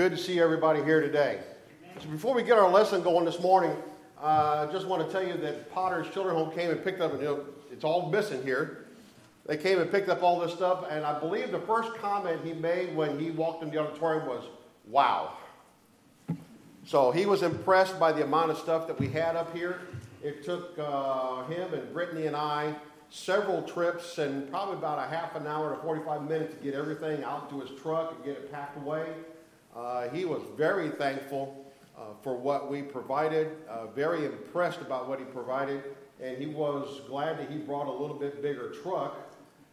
good 0.00 0.12
to 0.12 0.16
see 0.16 0.40
everybody 0.40 0.82
here 0.82 1.02
today. 1.02 1.38
So 2.00 2.08
before 2.08 2.34
we 2.34 2.42
get 2.42 2.56
our 2.56 2.70
lesson 2.70 3.02
going 3.02 3.26
this 3.26 3.38
morning, 3.38 3.76
uh, 4.18 4.66
I 4.66 4.72
just 4.72 4.86
want 4.86 5.04
to 5.04 5.12
tell 5.12 5.22
you 5.22 5.36
that 5.36 5.70
Potter's 5.70 6.08
Children 6.08 6.36
Home 6.36 6.50
came 6.54 6.70
and 6.70 6.82
picked 6.82 7.02
up, 7.02 7.12
you 7.12 7.18
know, 7.18 7.44
it's 7.70 7.84
all 7.84 8.08
missing 8.08 8.42
here. 8.42 8.86
They 9.44 9.58
came 9.58 9.78
and 9.78 9.90
picked 9.90 10.08
up 10.08 10.22
all 10.22 10.40
this 10.40 10.54
stuff, 10.54 10.86
and 10.88 11.04
I 11.04 11.20
believe 11.20 11.52
the 11.52 11.60
first 11.60 11.94
comment 11.96 12.40
he 12.42 12.54
made 12.54 12.96
when 12.96 13.20
he 13.20 13.30
walked 13.30 13.62
in 13.62 13.68
the 13.68 13.76
auditorium 13.76 14.26
was, 14.26 14.42
wow. 14.86 15.34
So 16.86 17.10
he 17.10 17.26
was 17.26 17.42
impressed 17.42 18.00
by 18.00 18.10
the 18.10 18.24
amount 18.24 18.52
of 18.52 18.56
stuff 18.56 18.86
that 18.86 18.98
we 18.98 19.08
had 19.08 19.36
up 19.36 19.54
here. 19.54 19.82
It 20.22 20.42
took 20.42 20.78
uh, 20.78 21.44
him 21.44 21.74
and 21.74 21.92
Brittany 21.92 22.24
and 22.26 22.34
I 22.34 22.74
several 23.10 23.60
trips 23.64 24.16
and 24.16 24.48
probably 24.50 24.76
about 24.76 24.98
a 24.98 25.14
half 25.14 25.34
an 25.34 25.46
hour 25.46 25.74
to 25.74 25.82
45 25.82 26.22
minutes 26.22 26.54
to 26.54 26.64
get 26.64 26.74
everything 26.74 27.22
out 27.22 27.50
to 27.50 27.60
his 27.60 27.78
truck 27.82 28.14
and 28.14 28.24
get 28.24 28.36
it 28.36 28.50
packed 28.50 28.78
away. 28.78 29.04
Uh, 29.74 30.08
he 30.08 30.24
was 30.24 30.42
very 30.56 30.90
thankful 30.90 31.64
uh, 31.96 32.02
for 32.22 32.36
what 32.36 32.70
we 32.70 32.82
provided, 32.82 33.56
uh, 33.68 33.86
very 33.88 34.24
impressed 34.26 34.80
about 34.80 35.08
what 35.08 35.18
he 35.18 35.24
provided, 35.26 35.82
and 36.22 36.38
he 36.38 36.46
was 36.46 37.00
glad 37.08 37.38
that 37.38 37.50
he 37.50 37.58
brought 37.58 37.86
a 37.86 37.92
little 37.92 38.16
bit 38.16 38.42
bigger 38.42 38.72
truck 38.82 39.16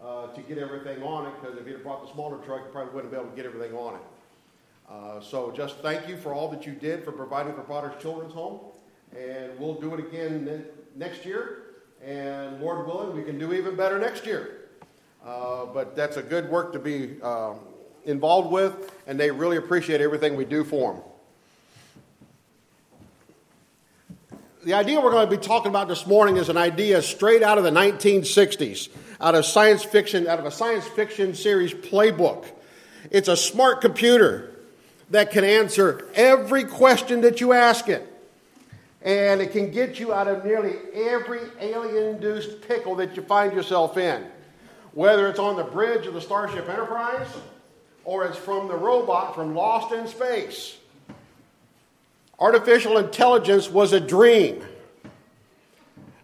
uh, 0.02 0.27
to 0.27 0.41
get 0.41 0.58
everything 0.58 1.02
on 1.03 1.25
it 1.27 1.34
because 1.41 1.58
if 1.58 1.66
he'd 1.66 1.81
brought 1.81 2.05
the 2.05 2.13
smaller 2.13 2.38
truck, 2.45 2.66
he 2.66 2.72
probably 2.72 2.94
wouldn't 2.94 3.12
have 3.12 3.12
been 3.12 3.20
able 3.20 3.30
to 3.30 3.36
get 3.36 3.45
everything 3.45 3.75
on 3.75 3.95
it. 3.95 4.02
Uh, 4.89 5.20
so 5.20 5.52
just 5.52 5.77
thank 5.77 6.08
you 6.08 6.16
for 6.16 6.34
all 6.34 6.50
that 6.50 6.66
you 6.66 6.73
did 6.73 7.03
for 7.03 7.11
providing 7.11 7.53
for 7.53 7.61
Potter's 7.61 8.02
Children's 8.02 8.34
Home, 8.34 8.59
and 9.17 9.58
we'll 9.59 9.80
do 9.80 9.94
it 9.94 10.00
again 10.00 10.66
next 10.95 11.25
year. 11.25 11.64
And 12.03 12.61
Lord 12.61 12.86
willing, 12.86 13.16
we 13.16 13.23
can 13.23 13.39
do 13.39 13.53
even 13.53 13.75
better 13.75 14.00
next 14.00 14.25
year. 14.25 14.70
Uh, 15.25 15.66
but 15.66 15.95
that's 15.95 16.17
a 16.17 16.23
good 16.23 16.50
work 16.50 16.72
to 16.73 16.80
be 16.80 17.17
uh, 17.22 17.55
involved 18.07 18.52
with, 18.52 18.91
and 19.05 19.20
they 19.20 19.29
really 19.29 19.57
appreciate 19.57 20.02
everything 20.02 20.35
we 20.35 20.45
do 20.45 20.63
for 20.63 20.93
them. 20.93 21.02
The 24.64 24.73
idea 24.73 24.99
we're 24.99 25.11
going 25.11 25.30
to 25.30 25.38
be 25.38 25.41
talking 25.41 25.69
about 25.69 25.88
this 25.88 26.08
morning 26.08 26.38
is 26.38 26.49
an 26.49 26.58
idea 26.58 27.02
straight 27.03 27.44
out 27.44 27.59
of 27.59 27.64
the 27.64 27.69
1960s, 27.69 28.89
out 29.22 29.36
of 29.36 29.45
science 29.45 29.83
fiction, 29.83 30.27
out 30.27 30.39
of 30.39 30.45
a 30.45 30.52
science 30.52 30.86
fiction 30.88 31.36
series 31.36 31.73
playbook. 31.73 32.45
It's 33.11 33.27
a 33.27 33.38
smart 33.38 33.81
computer 33.81 34.52
that 35.11 35.31
can 35.31 35.44
answer 35.44 36.09
every 36.16 36.64
question 36.64 37.21
that 37.21 37.39
you 37.39 37.53
ask 37.53 37.88
it 37.88 38.11
and 39.02 39.42
it 39.42 39.52
can 39.52 39.71
get 39.71 39.99
you 39.99 40.14
out 40.14 40.27
of 40.27 40.44
nearly 40.44 40.73
every 40.94 41.39
alien 41.61 42.16
induced 42.16 42.61
pickle 42.67 42.95
that 42.95 43.16
you 43.16 43.21
find 43.21 43.53
yourself 43.53 43.95
in. 43.95 44.25
Whether 44.94 45.30
it's 45.30 45.39
on 45.39 45.55
the 45.55 45.64
bridge 45.64 46.08
of 46.08 46.14
the 46.14 46.19
Starship 46.19 46.67
Enterprise 46.67 47.27
or 48.08 48.25
it's 48.25 48.38
from 48.38 48.69
the 48.69 48.73
robot 48.73 49.36
from 49.36 49.53
Lost 49.53 49.94
in 49.94 50.08
Space. 50.08 50.77
Artificial 52.39 52.97
intelligence 52.97 53.69
was 53.69 53.91
a 53.91 53.99
dream. 53.99 54.64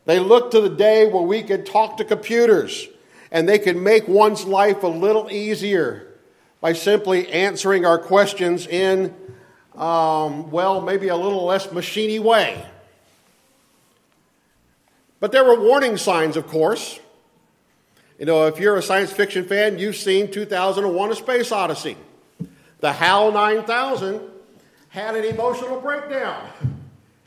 They 0.06 0.18
looked 0.18 0.54
to 0.54 0.62
the 0.62 0.70
day 0.70 1.06
where 1.06 1.22
we 1.22 1.44
could 1.44 1.66
talk 1.66 1.98
to 1.98 2.06
computers 2.06 2.88
and 3.34 3.50
they 3.50 3.60
could 3.60 3.76
make 3.76 4.08
one's 4.08 4.46
life 4.46 4.84
a 4.84 4.88
little 4.88 5.30
easier 5.30 6.08
by 6.62 6.72
simply 6.72 7.30
answering 7.30 7.86
our 7.86 8.00
questions 8.00 8.66
in, 8.66 9.14
um, 9.76 10.52
well, 10.52 10.80
maybe 10.80 11.10
a 11.10 11.18
little 11.18 11.44
less 11.44 11.68
machiney 11.68 12.20
way. 12.20 12.66
But 15.20 15.34
there 15.34 15.44
were 15.44 15.60
warning 15.60 15.98
signs, 15.98 16.38
of 16.38 16.48
course. 16.48 17.02
You 18.20 18.26
know, 18.26 18.46
if 18.48 18.60
you're 18.60 18.78
a 18.78 18.82
science 18.82 19.12
fiction 19.12 19.46
fan, 19.46 19.80
you've 19.80 19.96
seen 19.96 20.30
2001 20.30 21.12
A 21.12 21.16
Space 21.16 21.52
Odyssey. 21.52 21.98
The 22.80 22.94
HAL 22.94 23.32
9000 23.32 24.22
had 24.90 25.16
an 25.16 25.26
emotional 25.26 25.82
breakdown 25.82 26.48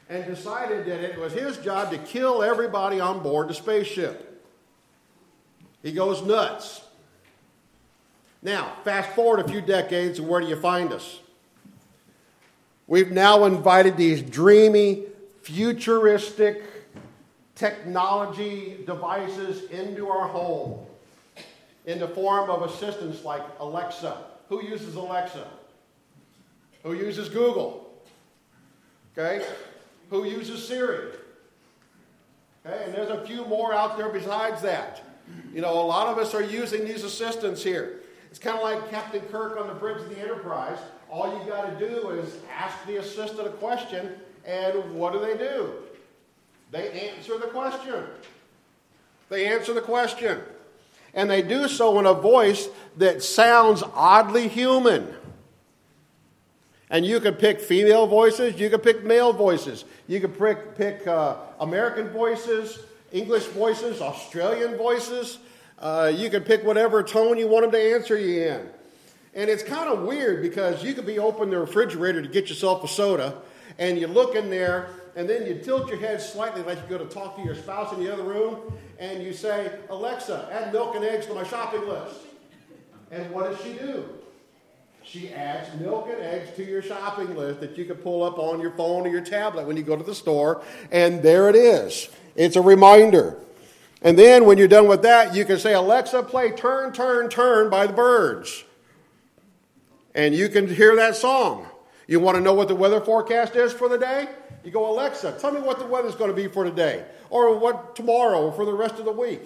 and 0.09 0.25
decided 0.25 0.87
that 0.87 1.01
it 1.01 1.19
was 1.19 1.33
his 1.33 1.57
job 1.59 1.91
to 1.91 1.99
kill 1.99 2.43
everybody 2.43 3.01
on 3.01 3.23
board 3.23 3.49
the 3.49 3.55
spaceship. 3.55 4.45
He 5.83 5.93
goes 5.93 6.23
nuts. 6.23 6.83
Now, 8.43 8.73
fast 8.85 9.11
forward 9.11 9.41
a 9.41 9.49
few 9.49 9.61
decades, 9.61 10.21
and 10.21 10.29
where 10.29 10.41
do 10.41 10.47
you 10.47 10.57
find 10.57 10.93
us? 10.93 11.21
We've 12.87 13.11
now 13.11 13.45
invited 13.45 13.97
these 13.97 14.23
dreamy, 14.23 15.03
futuristic, 15.43 16.63
technology 17.57 18.77
devices 18.87 19.69
into 19.71 20.09
our 20.09 20.29
home 20.29 20.87
in 21.87 21.99
the 21.99 22.09
form 22.09 22.49
of 22.51 22.63
assistants 22.63 23.25
like 23.25 23.43
Alexa. 23.59 24.19
Who 24.49 24.63
uses 24.63 24.95
Alexa? 24.95 25.49
Who 26.85 26.93
uses 26.93 27.29
Google? 27.29 27.91
Okay? 29.19 29.45
Who 30.11 30.25
uses 30.25 30.67
Siri? 30.67 31.09
Okay, 32.65 32.85
and 32.85 32.95
there's 32.95 33.11
a 33.11 33.27
few 33.27 33.45
more 33.47 33.73
out 33.73 33.97
there 33.97 34.11
besides 34.11 34.63
that. 34.63 35.03
You 35.53 35.63
know, 35.63 35.73
a 35.73 35.83
lot 35.83 36.09
of 36.09 36.19
us 36.19 36.35
are 36.35 36.43
using 36.43 36.85
these 36.85 37.03
assistants 37.03 37.63
here. 37.63 38.01
It's 38.31 38.39
kind 38.39 38.57
of 38.57 38.63
like 38.63 38.91
Captain 38.91 39.23
Kirk 39.33 39.59
on 39.59 39.67
the 39.67 39.75
bridge 39.75 40.03
of 40.03 40.09
the 40.11 40.19
Enterprise. 40.19 40.79
All 41.09 41.39
you 41.39 41.49
got 41.49 41.79
to 41.79 41.89
do 41.89 42.11
is 42.11 42.37
ask 42.53 42.85
the 42.87 42.99
assistant 42.99 43.47
a 43.47 43.51
question, 43.53 44.13
and 44.45 44.95
what 44.95 45.13
do 45.13 45.21
they 45.21 45.37
do? 45.37 45.73
They 46.71 47.11
answer 47.11 47.39
the 47.39 47.47
question. 47.47 48.05
They 49.29 49.47
answer 49.47 49.73
the 49.73 49.81
question. 49.81 50.41
And 51.15 51.31
they 51.31 51.43
do 51.43 51.69
so 51.69 51.99
in 51.99 52.07
a 52.07 52.15
voice 52.15 52.69
that 52.99 53.23
sounds 53.23 53.83
oddly 53.95 54.49
human. 54.49 55.15
And 56.91 57.05
you 57.05 57.19
can 57.21 57.35
pick 57.35 57.61
female 57.61 58.07
voices, 58.07 58.61
you 58.61 58.71
can 58.71 58.81
pick 58.81 59.03
male 59.05 59.33
voices, 59.33 59.85
you 60.07 60.21
can 60.21 60.31
pick, 60.31 60.77
pick 60.77 61.07
uh, 61.07 61.37
American 61.59 62.11
voices, 62.11 62.79
English 63.13 63.45
voices, 63.47 64.01
Australian 64.01 64.77
voices. 64.77 65.39
Uh, 65.79 66.13
you 66.15 66.31
can 66.31 66.43
pick 66.43 66.65
whatever 66.65 67.03
tone 67.03 67.39
you 67.39 67.49
want 67.49 67.65
them 67.65 67.73
to 67.73 67.95
answer 67.95 68.17
you 68.17 68.43
in. 68.43 68.69
And 69.35 69.51
it's 69.51 69.63
kind 69.63 69.89
of 69.89 70.03
weird 70.03 70.43
because 70.43 70.83
you 70.83 70.95
could 70.95 71.07
be 71.07 71.19
opening 71.19 71.51
the 71.51 71.59
refrigerator 71.59 72.23
to 72.23 72.29
get 72.29 72.49
yourself 72.49 72.85
a 72.85 72.89
soda, 72.89 73.35
and 73.79 73.99
you 73.99 74.07
look 74.07 74.35
in 74.35 74.49
there, 74.49 74.89
and 75.17 75.29
then 75.29 75.47
you 75.47 75.55
tilt 75.55 75.89
your 75.89 75.99
head 75.99 76.21
slightly 76.21 76.63
like 76.63 76.79
you 76.79 76.99
go 76.99 76.99
to 76.99 77.13
talk 77.13 77.37
to 77.37 77.43
your 77.43 77.55
spouse 77.55 77.93
in 77.93 77.99
the 78.05 78.13
other 78.13 78.23
room, 78.23 78.73
and 78.99 79.23
you 79.23 79.33
say, 79.33 79.73
Alexa, 79.89 80.49
add 80.53 80.73
milk 80.73 80.95
and 80.95 81.05
eggs 81.05 81.27
to 81.27 81.35
my 81.35 81.45
shopping 81.45 81.89
list. 81.89 82.21
And 83.11 83.31
what 83.33 83.51
does 83.51 83.61
she 83.63 83.73
do? 83.73 84.05
She 85.03 85.33
adds 85.33 85.69
milk 85.81 86.09
and 86.11 86.21
eggs 86.21 86.51
to 86.57 86.65
your 86.65 86.83
shopping 86.83 87.35
list 87.35 87.61
that 87.61 87.79
you 87.79 87.85
can 87.85 87.97
pull 87.97 88.23
up 88.23 88.39
on 88.39 88.61
your 88.61 88.73
phone 88.73 89.07
or 89.07 89.09
your 89.09 89.25
tablet 89.25 89.67
when 89.67 89.77
you 89.77 89.83
go 89.83 89.97
to 89.97 90.05
the 90.05 90.15
store, 90.15 90.63
and 90.93 91.23
there 91.23 91.49
it 91.49 91.57
is. 91.57 92.09
It's 92.35 92.57
a 92.57 92.63
reminder. 92.63 93.39
And 94.03 94.19
then 94.19 94.45
when 94.45 94.59
you're 94.59 94.69
done 94.69 94.89
with 94.89 95.03
that, 95.03 95.35
you 95.35 95.45
can 95.45 95.59
say, 95.59 95.73
Alexa, 95.73 96.25
play 96.25 96.51
Turn, 96.51 96.93
Turn, 96.93 97.31
Turn 97.31 97.71
by 97.71 97.87
the 97.87 97.93
Byrds. 97.93 98.65
And 100.15 100.35
you 100.35 100.49
can 100.49 100.69
hear 100.69 100.95
that 100.97 101.17
song. 101.17 101.67
You 102.07 102.21
want 102.21 102.37
to 102.37 102.41
know 102.41 102.55
what 102.55 102.69
the 102.69 102.75
weather 102.75 103.01
forecast 103.01 103.57
is 103.57 103.73
for 103.73 103.89
the 103.89 103.99
day? 103.99 104.29
You 104.65 104.71
go, 104.71 104.91
Alexa, 104.91 105.39
tell 105.41 105.53
me 105.53 105.61
what 105.61 105.79
the 105.79 105.87
weather's 105.87 106.15
going 106.15 106.31
to 106.31 106.37
be 106.37 106.49
for 106.49 106.65
today, 106.65 107.05
or 107.31 107.59
what 107.59 107.97
tomorrow, 107.97 108.47
or 108.47 108.53
for 108.53 108.65
the 108.65 108.75
rest 108.75 108.99
of 108.99 109.05
the 109.05 109.13
week. 109.13 109.43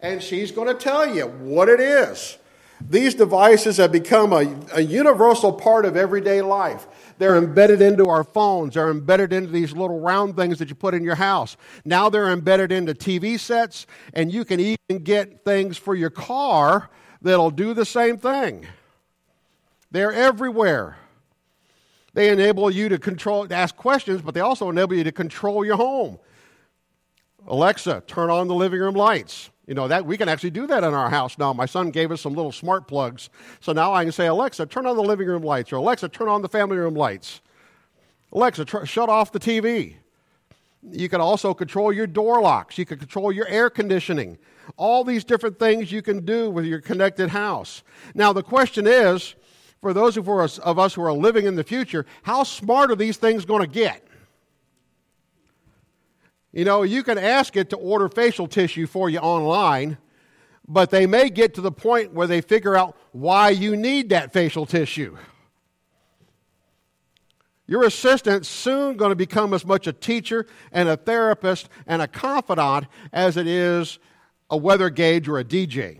And 0.00 0.22
she's 0.22 0.52
going 0.52 0.68
to 0.68 0.74
tell 0.74 1.14
you 1.14 1.26
what 1.26 1.68
it 1.68 1.80
is. 1.80 2.38
These 2.80 3.14
devices 3.14 3.78
have 3.78 3.92
become 3.92 4.32
a, 4.32 4.54
a 4.72 4.80
universal 4.80 5.52
part 5.52 5.84
of 5.84 5.96
everyday 5.96 6.42
life. 6.42 6.86
They're 7.18 7.36
embedded 7.36 7.80
into 7.80 8.06
our 8.06 8.24
phones. 8.24 8.74
They're 8.74 8.90
embedded 8.90 9.32
into 9.32 9.50
these 9.50 9.72
little 9.72 10.00
round 10.00 10.36
things 10.36 10.58
that 10.58 10.68
you 10.68 10.74
put 10.74 10.94
in 10.94 11.04
your 11.04 11.14
house. 11.14 11.56
Now 11.84 12.10
they're 12.10 12.30
embedded 12.30 12.72
into 12.72 12.92
TV 12.92 13.38
sets, 13.38 13.86
and 14.12 14.32
you 14.32 14.44
can 14.44 14.60
even 14.60 15.02
get 15.02 15.44
things 15.44 15.78
for 15.78 15.94
your 15.94 16.10
car 16.10 16.90
that'll 17.22 17.50
do 17.50 17.74
the 17.74 17.86
same 17.86 18.18
thing. 18.18 18.66
They're 19.90 20.12
everywhere. 20.12 20.96
They 22.14 22.30
enable 22.30 22.70
you 22.70 22.88
to 22.88 22.98
control, 22.98 23.46
to 23.46 23.54
ask 23.54 23.76
questions, 23.76 24.22
but 24.22 24.34
they 24.34 24.40
also 24.40 24.70
enable 24.70 24.94
you 24.94 25.04
to 25.04 25.12
control 25.12 25.64
your 25.64 25.76
home. 25.76 26.18
Alexa, 27.46 28.04
turn 28.06 28.30
on 28.30 28.48
the 28.48 28.54
living 28.54 28.80
room 28.80 28.94
lights. 28.94 29.50
You 29.66 29.74
know 29.74 29.88
that 29.88 30.06
we 30.06 30.16
can 30.16 30.28
actually 30.28 30.50
do 30.50 30.66
that 30.66 30.84
in 30.84 30.94
our 30.94 31.10
house 31.10 31.38
now. 31.38 31.52
My 31.52 31.66
son 31.66 31.90
gave 31.90 32.12
us 32.12 32.20
some 32.20 32.34
little 32.34 32.52
smart 32.52 32.86
plugs, 32.86 33.30
so 33.60 33.72
now 33.72 33.92
I 33.92 34.04
can 34.04 34.12
say, 34.12 34.26
Alexa, 34.26 34.66
turn 34.66 34.86
on 34.86 34.96
the 34.96 35.02
living 35.02 35.26
room 35.26 35.42
lights, 35.42 35.72
or 35.72 35.76
Alexa, 35.76 36.08
turn 36.10 36.28
on 36.28 36.42
the 36.42 36.48
family 36.48 36.76
room 36.76 36.94
lights. 36.94 37.40
Alexa, 38.32 38.64
tr- 38.64 38.84
shut 38.84 39.08
off 39.08 39.32
the 39.32 39.40
TV. 39.40 39.96
You 40.90 41.08
can 41.08 41.20
also 41.20 41.54
control 41.54 41.92
your 41.92 42.06
door 42.06 42.42
locks. 42.42 42.76
You 42.76 42.84
can 42.84 42.98
control 42.98 43.32
your 43.32 43.48
air 43.48 43.70
conditioning. 43.70 44.38
All 44.76 45.02
these 45.02 45.24
different 45.24 45.58
things 45.58 45.90
you 45.90 46.02
can 46.02 46.24
do 46.24 46.50
with 46.50 46.66
your 46.66 46.80
connected 46.80 47.30
house. 47.30 47.82
Now 48.14 48.32
the 48.34 48.42
question 48.42 48.86
is, 48.86 49.34
for 49.84 49.92
those 49.92 50.16
of 50.16 50.26
us, 50.30 50.56
of 50.60 50.78
us 50.78 50.94
who 50.94 51.02
are 51.02 51.12
living 51.12 51.44
in 51.44 51.56
the 51.56 51.62
future, 51.62 52.06
how 52.22 52.42
smart 52.42 52.90
are 52.90 52.96
these 52.96 53.18
things 53.18 53.44
going 53.44 53.60
to 53.60 53.66
get? 53.66 54.02
You 56.52 56.64
know, 56.64 56.84
you 56.84 57.02
can 57.02 57.18
ask 57.18 57.54
it 57.54 57.68
to 57.68 57.76
order 57.76 58.08
facial 58.08 58.46
tissue 58.46 58.86
for 58.86 59.10
you 59.10 59.18
online, 59.18 59.98
but 60.66 60.88
they 60.88 61.06
may 61.06 61.28
get 61.28 61.52
to 61.56 61.60
the 61.60 61.70
point 61.70 62.14
where 62.14 62.26
they 62.26 62.40
figure 62.40 62.74
out 62.74 62.96
why 63.12 63.50
you 63.50 63.76
need 63.76 64.08
that 64.08 64.32
facial 64.32 64.64
tissue. 64.64 65.18
Your 67.66 67.84
assistant's 67.84 68.48
soon 68.48 68.96
going 68.96 69.10
to 69.10 69.16
become 69.16 69.52
as 69.52 69.66
much 69.66 69.86
a 69.86 69.92
teacher 69.92 70.46
and 70.72 70.88
a 70.88 70.96
therapist 70.96 71.68
and 71.86 72.00
a 72.00 72.08
confidant 72.08 72.86
as 73.12 73.36
it 73.36 73.46
is 73.46 73.98
a 74.48 74.56
weather 74.56 74.88
gauge 74.88 75.28
or 75.28 75.38
a 75.38 75.44
DJ. 75.44 75.98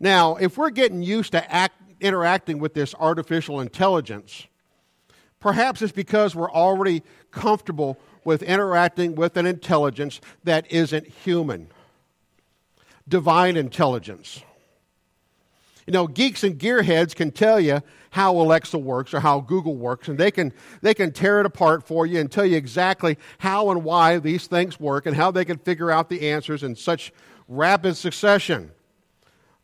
Now, 0.00 0.36
if 0.36 0.56
we're 0.56 0.70
getting 0.70 1.02
used 1.02 1.32
to 1.32 1.52
act, 1.52 1.74
interacting 2.00 2.58
with 2.58 2.72
this 2.72 2.94
artificial 2.98 3.60
intelligence, 3.60 4.46
perhaps 5.38 5.82
it's 5.82 5.92
because 5.92 6.34
we're 6.34 6.50
already 6.50 7.02
comfortable 7.30 7.98
with 8.24 8.42
interacting 8.42 9.14
with 9.14 9.36
an 9.36 9.46
intelligence 9.46 10.20
that 10.44 10.70
isn't 10.72 11.06
human 11.06 11.68
divine 13.08 13.56
intelligence. 13.56 14.40
You 15.86 15.92
know, 15.92 16.06
geeks 16.06 16.44
and 16.44 16.58
gearheads 16.58 17.14
can 17.14 17.32
tell 17.32 17.58
you 17.58 17.82
how 18.10 18.36
Alexa 18.36 18.78
works 18.78 19.12
or 19.12 19.20
how 19.20 19.40
Google 19.40 19.76
works, 19.76 20.08
and 20.08 20.16
they 20.16 20.30
can, 20.30 20.52
they 20.80 20.94
can 20.94 21.12
tear 21.12 21.40
it 21.40 21.46
apart 21.46 21.86
for 21.86 22.06
you 22.06 22.20
and 22.20 22.30
tell 22.30 22.44
you 22.44 22.56
exactly 22.56 23.18
how 23.38 23.70
and 23.70 23.82
why 23.82 24.18
these 24.18 24.46
things 24.46 24.78
work 24.78 25.06
and 25.06 25.16
how 25.16 25.30
they 25.30 25.44
can 25.44 25.58
figure 25.58 25.90
out 25.90 26.08
the 26.08 26.30
answers 26.30 26.62
in 26.62 26.76
such 26.76 27.12
rapid 27.48 27.96
succession. 27.96 28.70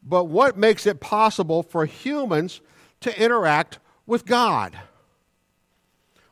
But 0.06 0.24
what 0.24 0.56
makes 0.56 0.86
it 0.86 1.00
possible 1.00 1.64
for 1.64 1.84
humans 1.84 2.60
to 3.00 3.20
interact 3.20 3.80
with 4.06 4.24
God? 4.24 4.78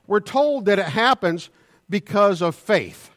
We're 0.07 0.21
told 0.21 0.67
that 0.67 0.79
it 0.79 0.87
happens 0.87 1.51
because 1.91 2.41
of 2.41 2.55
faith, 2.55 3.11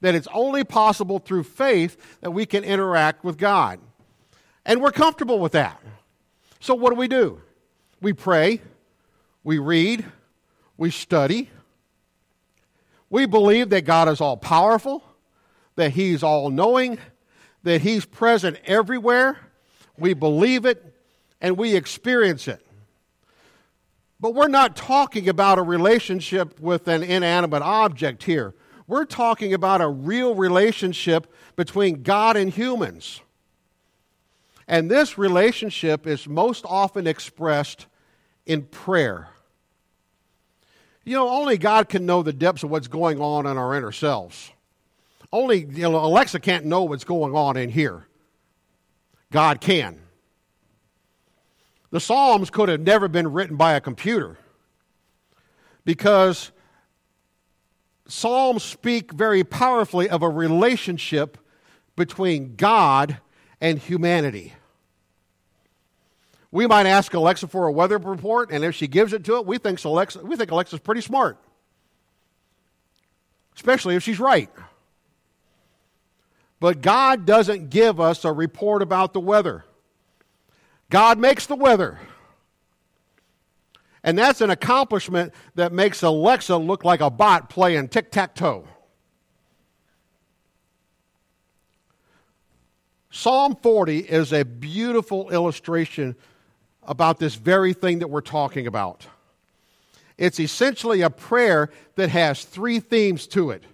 that 0.00 0.14
it's 0.14 0.28
only 0.32 0.64
possible 0.64 1.18
through 1.18 1.44
faith 1.44 2.20
that 2.22 2.30
we 2.30 2.46
can 2.46 2.64
interact 2.64 3.22
with 3.22 3.36
God. 3.36 3.80
And 4.64 4.80
we're 4.80 4.92
comfortable 4.92 5.38
with 5.38 5.52
that. 5.52 5.80
So, 6.58 6.74
what 6.74 6.90
do 6.90 6.96
we 6.96 7.08
do? 7.08 7.42
We 8.00 8.12
pray, 8.12 8.62
we 9.44 9.58
read, 9.58 10.04
we 10.76 10.90
study. 10.90 11.50
We 13.10 13.26
believe 13.26 13.68
that 13.70 13.84
God 13.84 14.08
is 14.08 14.22
all 14.22 14.38
powerful, 14.38 15.04
that 15.76 15.90
He's 15.90 16.22
all 16.22 16.48
knowing, 16.48 16.98
that 17.62 17.82
He's 17.82 18.06
present 18.06 18.58
everywhere. 18.64 19.38
We 20.02 20.14
believe 20.14 20.66
it 20.66 20.94
and 21.40 21.56
we 21.56 21.76
experience 21.76 22.48
it. 22.48 22.66
But 24.18 24.34
we're 24.34 24.48
not 24.48 24.74
talking 24.74 25.28
about 25.28 25.60
a 25.60 25.62
relationship 25.62 26.58
with 26.58 26.88
an 26.88 27.04
inanimate 27.04 27.62
object 27.62 28.24
here. 28.24 28.52
We're 28.88 29.04
talking 29.04 29.54
about 29.54 29.80
a 29.80 29.86
real 29.86 30.34
relationship 30.34 31.32
between 31.54 32.02
God 32.02 32.36
and 32.36 32.50
humans. 32.50 33.20
And 34.66 34.90
this 34.90 35.16
relationship 35.18 36.04
is 36.08 36.26
most 36.26 36.64
often 36.66 37.06
expressed 37.06 37.86
in 38.44 38.62
prayer. 38.62 39.28
You 41.04 41.14
know, 41.14 41.28
only 41.28 41.58
God 41.58 41.88
can 41.88 42.06
know 42.06 42.24
the 42.24 42.32
depths 42.32 42.64
of 42.64 42.70
what's 42.70 42.88
going 42.88 43.20
on 43.20 43.46
in 43.46 43.56
our 43.56 43.76
inner 43.76 43.92
selves. 43.92 44.50
Only, 45.32 45.64
you 45.64 45.82
know, 45.82 45.96
Alexa 45.96 46.40
can't 46.40 46.64
know 46.64 46.82
what's 46.82 47.04
going 47.04 47.36
on 47.36 47.56
in 47.56 47.70
here. 47.70 48.08
God 49.32 49.60
can. 49.60 49.98
The 51.90 52.00
Psalms 52.00 52.50
could 52.50 52.68
have 52.68 52.80
never 52.80 53.08
been 53.08 53.32
written 53.32 53.56
by 53.56 53.74
a 53.74 53.80
computer 53.80 54.38
because 55.84 56.52
Psalms 58.06 58.62
speak 58.62 59.12
very 59.12 59.42
powerfully 59.42 60.08
of 60.08 60.22
a 60.22 60.28
relationship 60.28 61.38
between 61.96 62.56
God 62.56 63.18
and 63.60 63.78
humanity. 63.78 64.54
We 66.50 66.66
might 66.66 66.86
ask 66.86 67.12
Alexa 67.14 67.48
for 67.48 67.66
a 67.66 67.72
weather 67.72 67.98
report, 67.98 68.50
and 68.50 68.64
if 68.64 68.74
she 68.74 68.86
gives 68.86 69.12
it 69.12 69.24
to 69.24 69.36
it, 69.36 69.46
we 69.46 69.58
think, 69.58 69.82
Alexa, 69.82 70.20
we 70.24 70.36
think 70.36 70.50
Alexa's 70.50 70.80
pretty 70.80 71.00
smart, 71.00 71.38
especially 73.56 73.96
if 73.96 74.02
she's 74.02 74.20
right. 74.20 74.50
But 76.62 76.80
God 76.80 77.26
doesn't 77.26 77.70
give 77.70 77.98
us 77.98 78.24
a 78.24 78.32
report 78.32 78.82
about 78.82 79.14
the 79.14 79.18
weather. 79.18 79.64
God 80.90 81.18
makes 81.18 81.46
the 81.46 81.56
weather. 81.56 81.98
And 84.04 84.16
that's 84.16 84.40
an 84.40 84.48
accomplishment 84.48 85.34
that 85.56 85.72
makes 85.72 86.04
Alexa 86.04 86.56
look 86.56 86.84
like 86.84 87.00
a 87.00 87.10
bot 87.10 87.50
playing 87.50 87.88
tic 87.88 88.12
tac 88.12 88.36
toe. 88.36 88.68
Psalm 93.10 93.56
40 93.60 93.98
is 93.98 94.32
a 94.32 94.44
beautiful 94.44 95.30
illustration 95.30 96.14
about 96.84 97.18
this 97.18 97.34
very 97.34 97.72
thing 97.72 97.98
that 97.98 98.08
we're 98.08 98.20
talking 98.20 98.68
about. 98.68 99.04
It's 100.16 100.38
essentially 100.38 101.00
a 101.00 101.10
prayer 101.10 101.70
that 101.96 102.10
has 102.10 102.44
three 102.44 102.78
themes 102.78 103.26
to 103.26 103.50
it. 103.50 103.64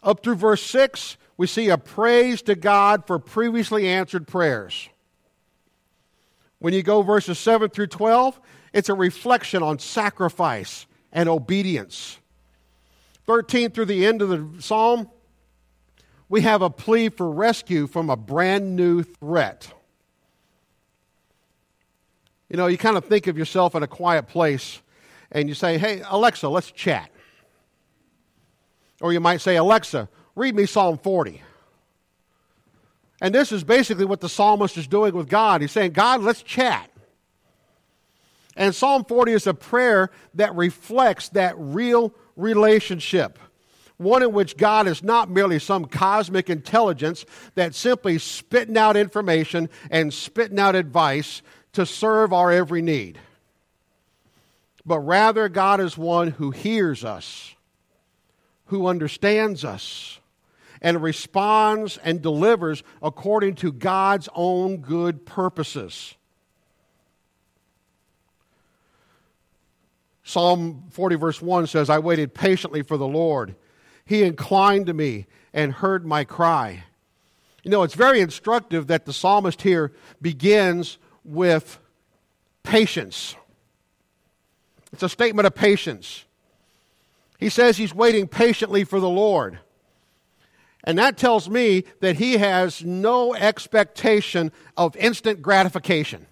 Up 0.00 0.22
through 0.22 0.36
verse 0.36 0.62
6, 0.62 1.16
we 1.42 1.48
see 1.48 1.70
a 1.70 1.76
praise 1.76 2.40
to 2.40 2.54
God 2.54 3.04
for 3.04 3.18
previously 3.18 3.88
answered 3.88 4.28
prayers. 4.28 4.88
When 6.60 6.72
you 6.72 6.84
go 6.84 7.02
verses 7.02 7.36
7 7.36 7.68
through 7.68 7.88
12, 7.88 8.40
it's 8.72 8.88
a 8.88 8.94
reflection 8.94 9.60
on 9.60 9.80
sacrifice 9.80 10.86
and 11.10 11.28
obedience. 11.28 12.20
13 13.26 13.72
through 13.72 13.86
the 13.86 14.06
end 14.06 14.22
of 14.22 14.28
the 14.28 14.62
psalm, 14.62 15.10
we 16.28 16.42
have 16.42 16.62
a 16.62 16.70
plea 16.70 17.08
for 17.08 17.28
rescue 17.28 17.88
from 17.88 18.08
a 18.08 18.16
brand 18.16 18.76
new 18.76 19.02
threat. 19.02 19.74
You 22.50 22.56
know, 22.56 22.68
you 22.68 22.78
kind 22.78 22.96
of 22.96 23.04
think 23.06 23.26
of 23.26 23.36
yourself 23.36 23.74
in 23.74 23.82
a 23.82 23.88
quiet 23.88 24.28
place 24.28 24.80
and 25.32 25.48
you 25.48 25.56
say, 25.56 25.76
Hey, 25.76 26.04
Alexa, 26.08 26.48
let's 26.48 26.70
chat. 26.70 27.10
Or 29.00 29.12
you 29.12 29.18
might 29.18 29.40
say, 29.40 29.56
Alexa, 29.56 30.08
read 30.34 30.54
me 30.54 30.66
Psalm 30.66 30.98
40. 30.98 31.42
And 33.20 33.34
this 33.34 33.52
is 33.52 33.62
basically 33.62 34.04
what 34.04 34.20
the 34.20 34.28
psalmist 34.28 34.76
is 34.76 34.88
doing 34.88 35.14
with 35.14 35.28
God. 35.28 35.60
He's 35.60 35.70
saying, 35.70 35.92
God, 35.92 36.22
let's 36.22 36.42
chat. 36.42 36.90
And 38.56 38.74
Psalm 38.74 39.04
40 39.04 39.32
is 39.32 39.46
a 39.46 39.54
prayer 39.54 40.10
that 40.34 40.54
reflects 40.54 41.28
that 41.30 41.54
real 41.56 42.12
relationship. 42.36 43.38
One 43.96 44.22
in 44.22 44.32
which 44.32 44.56
God 44.56 44.88
is 44.88 45.02
not 45.02 45.30
merely 45.30 45.60
some 45.60 45.84
cosmic 45.84 46.50
intelligence 46.50 47.24
that's 47.54 47.78
simply 47.78 48.18
spitting 48.18 48.76
out 48.76 48.96
information 48.96 49.68
and 49.90 50.12
spitting 50.12 50.58
out 50.58 50.74
advice 50.74 51.42
to 51.74 51.86
serve 51.86 52.32
our 52.32 52.50
every 52.50 52.82
need. 52.82 53.18
But 54.84 54.98
rather, 55.00 55.48
God 55.48 55.80
is 55.80 55.96
one 55.96 56.32
who 56.32 56.50
hears 56.50 57.04
us, 57.04 57.54
who 58.66 58.88
understands 58.88 59.64
us, 59.64 60.18
and 60.82 61.00
responds 61.00 61.96
and 61.98 62.20
delivers 62.20 62.82
according 63.00 63.54
to 63.54 63.72
God's 63.72 64.28
own 64.34 64.78
good 64.78 65.24
purposes. 65.24 66.14
Psalm 70.24 70.84
40, 70.90 71.16
verse 71.16 71.40
1 71.40 71.68
says, 71.68 71.88
I 71.88 71.98
waited 72.00 72.34
patiently 72.34 72.82
for 72.82 72.96
the 72.96 73.06
Lord. 73.06 73.54
He 74.04 74.24
inclined 74.24 74.86
to 74.86 74.94
me 74.94 75.26
and 75.54 75.72
heard 75.72 76.04
my 76.04 76.24
cry. 76.24 76.84
You 77.62 77.70
know, 77.70 77.84
it's 77.84 77.94
very 77.94 78.20
instructive 78.20 78.88
that 78.88 79.06
the 79.06 79.12
psalmist 79.12 79.62
here 79.62 79.92
begins 80.20 80.98
with 81.24 81.78
patience. 82.64 83.36
It's 84.92 85.04
a 85.04 85.08
statement 85.08 85.46
of 85.46 85.54
patience. 85.54 86.24
He 87.38 87.48
says 87.48 87.76
he's 87.76 87.94
waiting 87.94 88.26
patiently 88.26 88.84
for 88.84 88.98
the 88.98 89.08
Lord. 89.08 89.60
And 90.84 90.98
that 90.98 91.16
tells 91.16 91.48
me 91.48 91.84
that 92.00 92.16
he 92.16 92.38
has 92.38 92.84
no 92.84 93.34
expectation 93.34 94.50
of 94.76 94.96
instant 94.96 95.40
gratification. 95.40 96.26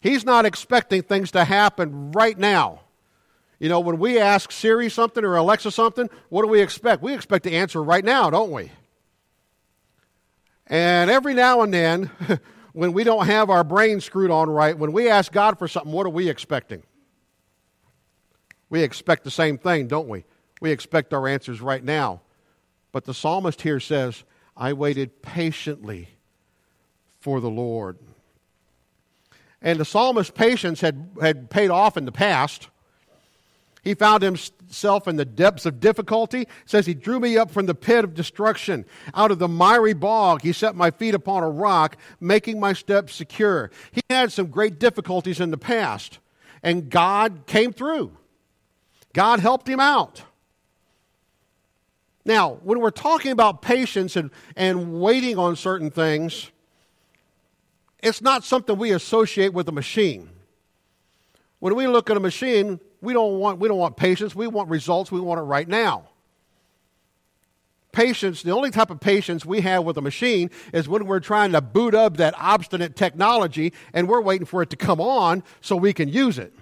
He's 0.00 0.24
not 0.24 0.44
expecting 0.44 1.02
things 1.02 1.30
to 1.32 1.44
happen 1.44 2.12
right 2.12 2.36
now. 2.36 2.80
You 3.58 3.68
know, 3.68 3.80
when 3.80 3.98
we 3.98 4.18
ask 4.18 4.52
Siri 4.52 4.88
something 4.88 5.24
or 5.24 5.36
Alexa 5.36 5.70
something, 5.72 6.08
what 6.28 6.42
do 6.42 6.48
we 6.48 6.60
expect? 6.60 7.02
We 7.02 7.14
expect 7.14 7.44
to 7.44 7.52
answer 7.52 7.82
right 7.82 8.04
now, 8.04 8.30
don't 8.30 8.52
we? 8.52 8.70
And 10.66 11.10
every 11.10 11.34
now 11.34 11.62
and 11.62 11.72
then, 11.72 12.10
when 12.72 12.92
we 12.92 13.02
don't 13.02 13.26
have 13.26 13.50
our 13.50 13.64
brain 13.64 14.00
screwed 14.00 14.30
on 14.30 14.48
right, 14.48 14.78
when 14.78 14.92
we 14.92 15.08
ask 15.08 15.32
God 15.32 15.58
for 15.58 15.66
something, 15.66 15.92
what 15.92 16.06
are 16.06 16.10
we 16.10 16.28
expecting? 16.28 16.82
We 18.70 18.82
expect 18.82 19.24
the 19.24 19.30
same 19.30 19.58
thing, 19.58 19.88
don't 19.88 20.08
we? 20.08 20.24
We 20.60 20.70
expect 20.70 21.14
our 21.14 21.26
answers 21.26 21.60
right 21.60 21.82
now. 21.82 22.20
But 22.92 23.04
the 23.04 23.14
psalmist 23.14 23.62
here 23.62 23.80
says, 23.80 24.24
I 24.56 24.72
waited 24.72 25.22
patiently 25.22 26.08
for 27.20 27.40
the 27.40 27.50
Lord. 27.50 27.98
And 29.60 29.78
the 29.78 29.84
psalmist's 29.84 30.30
patience 30.30 30.80
had, 30.80 31.10
had 31.20 31.50
paid 31.50 31.70
off 31.70 31.96
in 31.96 32.04
the 32.04 32.12
past. 32.12 32.68
He 33.82 33.94
found 33.94 34.22
himself 34.22 35.08
in 35.08 35.16
the 35.16 35.24
depths 35.24 35.66
of 35.66 35.80
difficulty. 35.80 36.42
It 36.42 36.48
says 36.66 36.86
he 36.86 36.94
drew 36.94 37.20
me 37.20 37.38
up 37.38 37.50
from 37.50 37.66
the 37.66 37.74
pit 37.74 38.04
of 38.04 38.14
destruction. 38.14 38.84
Out 39.14 39.30
of 39.30 39.38
the 39.38 39.48
miry 39.48 39.94
bog, 39.94 40.42
he 40.42 40.52
set 40.52 40.74
my 40.74 40.90
feet 40.90 41.14
upon 41.14 41.42
a 41.42 41.48
rock, 41.48 41.96
making 42.20 42.60
my 42.60 42.72
steps 42.72 43.14
secure. 43.14 43.70
He 43.92 44.02
had 44.10 44.32
some 44.32 44.46
great 44.46 44.78
difficulties 44.78 45.40
in 45.40 45.50
the 45.50 45.58
past. 45.58 46.18
and 46.62 46.90
God 46.90 47.46
came 47.46 47.72
through. 47.72 48.16
God 49.12 49.40
helped 49.40 49.68
him 49.68 49.80
out. 49.80 50.22
Now, 52.28 52.58
when 52.62 52.80
we're 52.80 52.90
talking 52.90 53.32
about 53.32 53.62
patience 53.62 54.14
and, 54.14 54.30
and 54.54 55.00
waiting 55.00 55.38
on 55.38 55.56
certain 55.56 55.90
things, 55.90 56.50
it's 58.02 58.20
not 58.20 58.44
something 58.44 58.76
we 58.76 58.90
associate 58.90 59.54
with 59.54 59.66
a 59.66 59.72
machine. 59.72 60.28
When 61.58 61.74
we 61.74 61.86
look 61.86 62.10
at 62.10 62.18
a 62.18 62.20
machine, 62.20 62.80
we 63.00 63.14
don't 63.14 63.38
want, 63.38 63.60
we 63.60 63.66
don't 63.66 63.78
want 63.78 63.96
patience, 63.96 64.34
we 64.34 64.46
want 64.46 64.68
results, 64.68 65.10
we 65.10 65.20
want 65.20 65.40
it 65.40 65.44
right 65.44 65.66
now. 65.66 66.10
Patience, 67.92 68.42
the 68.42 68.50
only 68.50 68.70
type 68.70 68.90
of 68.90 69.00
patience 69.00 69.46
we 69.46 69.62
have 69.62 69.84
with 69.84 69.96
a 69.96 70.02
machine 70.02 70.50
is 70.74 70.86
when 70.86 71.06
we're 71.06 71.20
trying 71.20 71.52
to 71.52 71.62
boot 71.62 71.94
up 71.94 72.18
that 72.18 72.34
obstinate 72.36 72.94
technology 72.94 73.72
and 73.94 74.06
we're 74.06 74.20
waiting 74.20 74.44
for 74.44 74.60
it 74.60 74.68
to 74.68 74.76
come 74.76 75.00
on 75.00 75.42
so 75.62 75.76
we 75.76 75.94
can 75.94 76.10
use 76.10 76.38
it. 76.38 76.52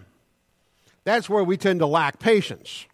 That's 1.02 1.28
where 1.28 1.42
we 1.42 1.56
tend 1.56 1.80
to 1.80 1.86
lack 1.86 2.20
patience. 2.20 2.86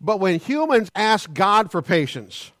But 0.00 0.20
when 0.20 0.38
humans 0.38 0.90
ask 0.94 1.32
God 1.32 1.70
for 1.70 1.82
patience, 1.82 2.52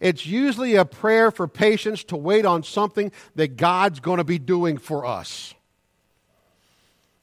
it's 0.00 0.26
usually 0.26 0.74
a 0.74 0.84
prayer 0.84 1.30
for 1.30 1.46
patience 1.46 2.04
to 2.04 2.16
wait 2.16 2.44
on 2.44 2.62
something 2.62 3.12
that 3.34 3.56
God's 3.56 4.00
going 4.00 4.18
to 4.18 4.24
be 4.24 4.38
doing 4.38 4.78
for 4.78 5.04
us. 5.04 5.54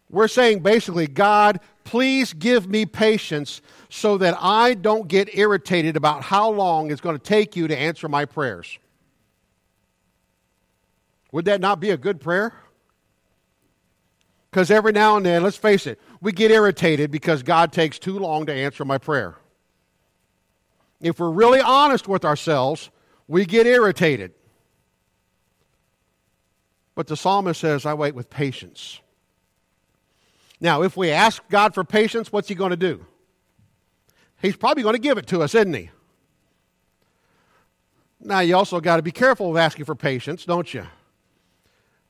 We're 0.10 0.28
saying 0.28 0.60
basically, 0.60 1.08
God, 1.08 1.60
please 1.84 2.34
give 2.34 2.68
me 2.68 2.86
patience 2.86 3.62
so 3.90 4.18
that 4.18 4.36
I 4.40 4.74
don't 4.74 5.08
get 5.08 5.36
irritated 5.36 5.96
about 5.96 6.24
how 6.24 6.50
long 6.50 6.92
it's 6.92 7.02
going 7.02 7.18
to 7.18 7.24
take 7.24 7.56
you 7.56 7.68
to 7.68 7.78
answer 7.78 8.10
my 8.10 8.26
prayers. 8.26 8.78
Would 11.32 11.46
that 11.46 11.62
not 11.62 11.80
be 11.80 11.92
a 11.92 11.98
good 11.98 12.20
prayer? 12.20 12.54
Because 14.50 14.70
every 14.70 14.92
now 14.92 15.16
and 15.16 15.26
then, 15.26 15.44
let's 15.44 15.56
face 15.56 15.88
it, 15.88 15.98
we 16.22 16.32
get 16.32 16.52
irritated 16.52 17.10
because 17.10 17.42
God 17.42 17.74
takes 17.74 17.98
too 17.98 18.20
long 18.20 18.46
to 18.46 18.54
answer 18.54 18.86
my 18.86 19.00
prayer. 19.00 19.36
If 21.02 21.20
we're 21.20 21.32
really 21.32 21.60
honest 21.60 22.08
with 22.08 22.24
ourselves, 22.24 22.92
we 23.28 23.46
get 23.46 23.66
irritated. 23.66 24.34
But 26.94 27.08
the 27.08 27.18
psalmist 27.18 27.60
says, 27.60 27.86
I 27.86 27.96
wait 27.96 28.14
with 28.14 28.30
patience. 28.30 29.00
Now, 30.60 30.84
if 30.84 30.96
we 30.96 31.10
ask 31.10 31.42
God 31.50 31.74
for 31.74 31.84
patience, 31.84 32.32
what's 32.32 32.48
He 32.48 32.54
going 32.54 32.70
to 32.70 32.78
do? 32.78 33.04
He's 34.40 34.56
probably 34.56 34.84
going 34.84 34.94
to 34.94 35.02
give 35.02 35.18
it 35.18 35.26
to 35.28 35.42
us, 35.42 35.56
isn't 35.56 35.74
He? 35.74 35.90
Now, 38.20 38.42
you 38.42 38.56
also 38.56 38.80
got 38.80 38.98
to 38.98 39.02
be 39.02 39.12
careful 39.12 39.50
of 39.50 39.58
asking 39.58 39.86
for 39.86 39.96
patience, 39.96 40.46
don't 40.46 40.72
you? 40.72 40.86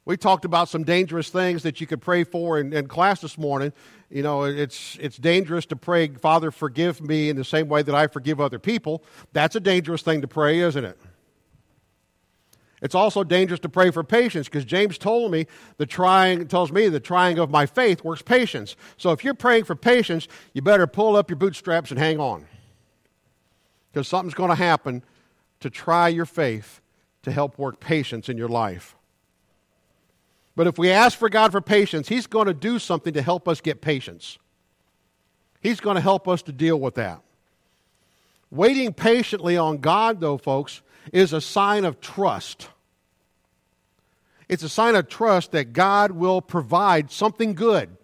We 0.03 0.17
talked 0.17 0.45
about 0.45 0.67
some 0.67 0.83
dangerous 0.83 1.29
things 1.29 1.63
that 1.63 1.79
you 1.79 1.85
could 1.85 2.01
pray 2.01 2.23
for 2.23 2.59
in, 2.59 2.73
in, 2.73 2.87
class 2.87 3.21
this 3.21 3.37
morning. 3.37 3.71
You 4.09 4.23
know, 4.23 4.43
it's, 4.43 4.97
it's 4.99 5.17
dangerous 5.17 5.67
to 5.67 5.75
pray, 5.75 6.07
Father, 6.09 6.49
forgive 6.49 7.01
me 7.01 7.29
in 7.29 7.35
the 7.35 7.43
same 7.43 7.67
way 7.67 7.83
that 7.83 7.93
I 7.93 8.07
forgive 8.07 8.41
other 8.41 8.57
people. 8.57 9.03
That's 9.31 9.55
a 9.55 9.59
dangerous 9.59 10.01
thing 10.01 10.21
to 10.21 10.27
pray, 10.27 10.59
isn't 10.59 10.83
it? 10.83 10.99
It's 12.81 12.95
also 12.95 13.23
dangerous 13.23 13.59
to 13.59 13.69
pray 13.69 13.91
for 13.91 14.03
patience 14.03 14.47
because 14.47 14.65
James 14.65 14.97
told 14.97 15.31
me 15.31 15.45
the 15.77 15.85
trying 15.85 16.47
tells 16.47 16.71
me 16.71 16.89
the 16.89 16.99
trying 16.99 17.37
of 17.37 17.51
my 17.51 17.67
faith 17.67 18.03
works 18.03 18.23
patience. 18.23 18.75
So 18.97 19.11
if 19.11 19.23
you're 19.23 19.35
praying 19.35 19.65
for 19.65 19.75
patience, 19.75 20.27
you 20.53 20.63
better 20.63 20.87
pull 20.87 21.15
up 21.15 21.29
your 21.29 21.37
bootstraps 21.37 21.91
and 21.91 21.99
hang 21.99 22.19
on. 22.19 22.47
Because 23.91 24.07
something's 24.07 24.33
going 24.33 24.49
to 24.49 24.55
happen 24.55 25.03
to 25.59 25.69
try 25.69 26.07
your 26.07 26.25
faith 26.25 26.81
to 27.21 27.31
help 27.31 27.59
work 27.59 27.79
patience 27.79 28.29
in 28.29 28.37
your 28.37 28.49
life. 28.49 28.95
But 30.55 30.67
if 30.67 30.77
we 30.77 30.91
ask 30.91 31.17
for 31.17 31.29
God 31.29 31.51
for 31.51 31.61
patience, 31.61 32.09
He's 32.09 32.27
going 32.27 32.47
to 32.47 32.53
do 32.53 32.79
something 32.79 33.13
to 33.13 33.21
help 33.21 33.47
us 33.47 33.61
get 33.61 33.81
patience. 33.81 34.37
He's 35.61 35.79
going 35.79 35.95
to 35.95 36.01
help 36.01 36.27
us 36.27 36.41
to 36.43 36.51
deal 36.51 36.79
with 36.79 36.95
that. 36.95 37.21
Waiting 38.49 38.93
patiently 38.93 39.55
on 39.55 39.77
God, 39.77 40.19
though, 40.19 40.37
folks, 40.37 40.81
is 41.13 41.33
a 41.33 41.41
sign 41.41 41.85
of 41.85 42.01
trust. 42.01 42.67
It's 44.49 44.63
a 44.63 44.69
sign 44.69 44.95
of 44.95 45.07
trust 45.07 45.53
that 45.53 45.71
God 45.71 46.11
will 46.11 46.41
provide 46.41 47.11
something 47.11 47.53
good. 47.53 47.95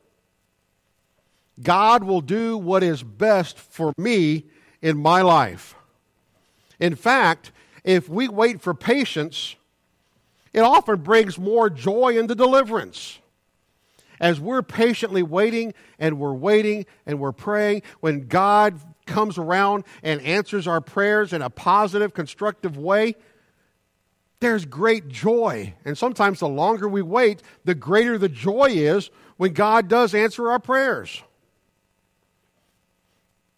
God 1.62 2.04
will 2.04 2.22
do 2.22 2.58
what 2.58 2.84
is 2.84 3.04
best 3.04 3.58
for 3.58 3.92
me 3.98 4.46
in 4.82 4.98
my 4.98 5.22
life. 5.22 5.76
In 6.80 6.96
fact, 6.96 7.52
if 7.84 8.08
we 8.08 8.28
wait 8.30 8.62
for 8.62 8.74
patience, 8.74 9.56
it 10.58 10.64
often 10.64 10.96
brings 11.02 11.38
more 11.38 11.70
joy 11.70 12.18
into 12.18 12.34
deliverance. 12.34 13.20
As 14.20 14.40
we're 14.40 14.64
patiently 14.64 15.22
waiting 15.22 15.76
and 16.00 16.18
we're 16.18 16.34
waiting 16.34 16.88
and 17.06 17.20
we're 17.20 17.32
praying, 17.32 17.84
when 18.00 18.28
God 18.28 18.80
comes 19.06 19.38
around 19.38 19.84
and 20.02 20.20
answers 20.22 20.66
our 20.66 20.82
prayers 20.82 21.32
in 21.32 21.44
a 21.44 21.52
positive, 21.52 22.16
constructive 22.16 22.76
way, 22.76 23.14
there's 24.40 24.66
great 24.66 25.08
joy. 25.10 25.76
And 25.86 25.96
sometimes 25.96 26.40
the 26.40 26.50
longer 26.50 26.88
we 26.88 27.04
wait, 27.04 27.44
the 27.64 27.76
greater 27.76 28.18
the 28.18 28.28
joy 28.28 28.70
is 28.72 29.12
when 29.38 29.54
God 29.54 29.88
does 29.88 30.16
answer 30.16 30.50
our 30.50 30.60
prayers. 30.60 31.22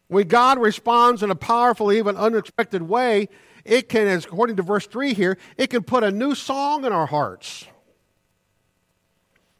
When 0.09 0.27
God 0.27 0.59
responds 0.59 1.23
in 1.23 1.31
a 1.31 1.35
powerful, 1.35 1.93
even 1.93 2.17
unexpected 2.17 2.81
way, 2.81 3.29
it 3.69 3.87
can, 3.87 4.07
as 4.07 4.25
according 4.25 4.55
to 4.55 4.63
verse 4.63 4.87
3 4.87 5.13
here, 5.13 5.37
it 5.55 5.69
can 5.69 5.83
put 5.83 6.03
a 6.03 6.09
new 6.09 6.33
song 6.33 6.85
in 6.85 6.91
our 6.91 7.05
hearts. 7.05 7.65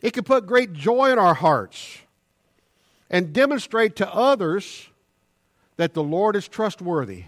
It 0.02 0.14
can 0.14 0.24
put 0.24 0.48
great 0.48 0.74
joy 0.74 1.12
in 1.12 1.20
our 1.20 1.36
hearts 1.36 2.00
and 3.10 3.34
demonstrate 3.34 3.96
to 3.98 4.12
others 4.12 4.90
that 5.78 5.94
the 5.94 6.02
Lord 6.04 6.36
is 6.36 6.48
trustworthy. 6.48 7.26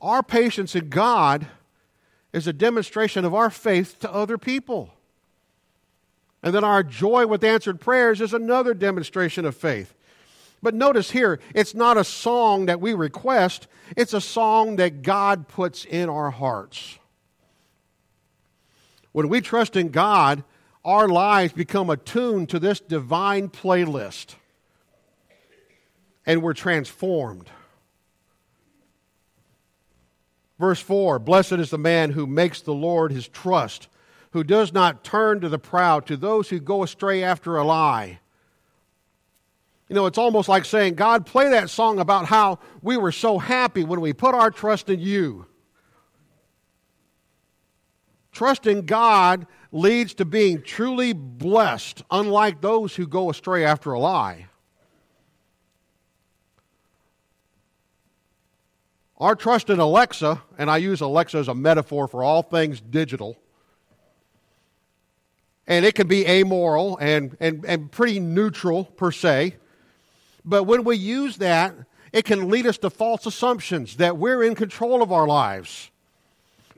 Our 0.00 0.22
patience 0.22 0.76
in 0.76 0.88
God 0.88 1.48
is 2.32 2.46
a 2.46 2.52
demonstration 2.52 3.24
of 3.24 3.34
our 3.34 3.50
faith 3.50 3.98
to 4.00 4.12
other 4.12 4.38
people. 4.38 4.94
And 6.44 6.54
then 6.54 6.62
our 6.62 6.82
joy 6.82 7.26
with 7.26 7.42
answered 7.42 7.80
prayers 7.80 8.20
is 8.20 8.32
another 8.32 8.74
demonstration 8.74 9.46
of 9.46 9.56
faith. 9.56 9.94
But 10.64 10.74
notice 10.74 11.10
here, 11.10 11.40
it's 11.54 11.74
not 11.74 11.98
a 11.98 12.04
song 12.04 12.66
that 12.66 12.80
we 12.80 12.94
request, 12.94 13.68
it's 13.98 14.14
a 14.14 14.20
song 14.20 14.76
that 14.76 15.02
God 15.02 15.46
puts 15.46 15.84
in 15.84 16.08
our 16.08 16.30
hearts. 16.30 16.98
When 19.12 19.28
we 19.28 19.42
trust 19.42 19.76
in 19.76 19.90
God, 19.90 20.42
our 20.82 21.06
lives 21.06 21.52
become 21.52 21.90
attuned 21.90 22.48
to 22.48 22.58
this 22.58 22.80
divine 22.80 23.50
playlist 23.50 24.36
and 26.24 26.42
we're 26.42 26.54
transformed. 26.54 27.50
Verse 30.58 30.80
4 30.80 31.18
Blessed 31.18 31.52
is 31.52 31.68
the 31.68 31.76
man 31.76 32.12
who 32.12 32.26
makes 32.26 32.62
the 32.62 32.72
Lord 32.72 33.12
his 33.12 33.28
trust, 33.28 33.88
who 34.30 34.42
does 34.42 34.72
not 34.72 35.04
turn 35.04 35.42
to 35.42 35.50
the 35.50 35.58
proud, 35.58 36.06
to 36.06 36.16
those 36.16 36.48
who 36.48 36.58
go 36.58 36.82
astray 36.82 37.22
after 37.22 37.58
a 37.58 37.64
lie. 37.64 38.20
You 39.94 40.00
know, 40.00 40.06
it's 40.06 40.18
almost 40.18 40.48
like 40.48 40.64
saying, 40.64 40.94
God, 40.94 41.24
play 41.24 41.50
that 41.50 41.70
song 41.70 42.00
about 42.00 42.26
how 42.26 42.58
we 42.82 42.96
were 42.96 43.12
so 43.12 43.38
happy 43.38 43.84
when 43.84 44.00
we 44.00 44.12
put 44.12 44.34
our 44.34 44.50
trust 44.50 44.90
in 44.90 44.98
you. 44.98 45.46
Trusting 48.32 48.86
God 48.86 49.46
leads 49.70 50.12
to 50.14 50.24
being 50.24 50.62
truly 50.62 51.12
blessed, 51.12 52.02
unlike 52.10 52.60
those 52.60 52.96
who 52.96 53.06
go 53.06 53.30
astray 53.30 53.64
after 53.64 53.92
a 53.92 54.00
lie. 54.00 54.46
Our 59.18 59.36
trust 59.36 59.70
in 59.70 59.78
Alexa, 59.78 60.42
and 60.58 60.68
I 60.68 60.78
use 60.78 61.02
Alexa 61.02 61.38
as 61.38 61.46
a 61.46 61.54
metaphor 61.54 62.08
for 62.08 62.24
all 62.24 62.42
things 62.42 62.80
digital, 62.80 63.38
and 65.68 65.84
it 65.84 65.94
can 65.94 66.08
be 66.08 66.26
amoral 66.26 66.98
and, 67.00 67.36
and, 67.38 67.64
and 67.64 67.92
pretty 67.92 68.18
neutral 68.18 68.86
per 68.86 69.12
se. 69.12 69.58
But 70.44 70.64
when 70.64 70.84
we 70.84 70.96
use 70.96 71.38
that, 71.38 71.74
it 72.12 72.24
can 72.24 72.50
lead 72.50 72.66
us 72.66 72.78
to 72.78 72.90
false 72.90 73.26
assumptions 73.26 73.96
that 73.96 74.18
we're 74.18 74.42
in 74.42 74.54
control 74.54 75.02
of 75.02 75.10
our 75.10 75.26
lives. 75.26 75.90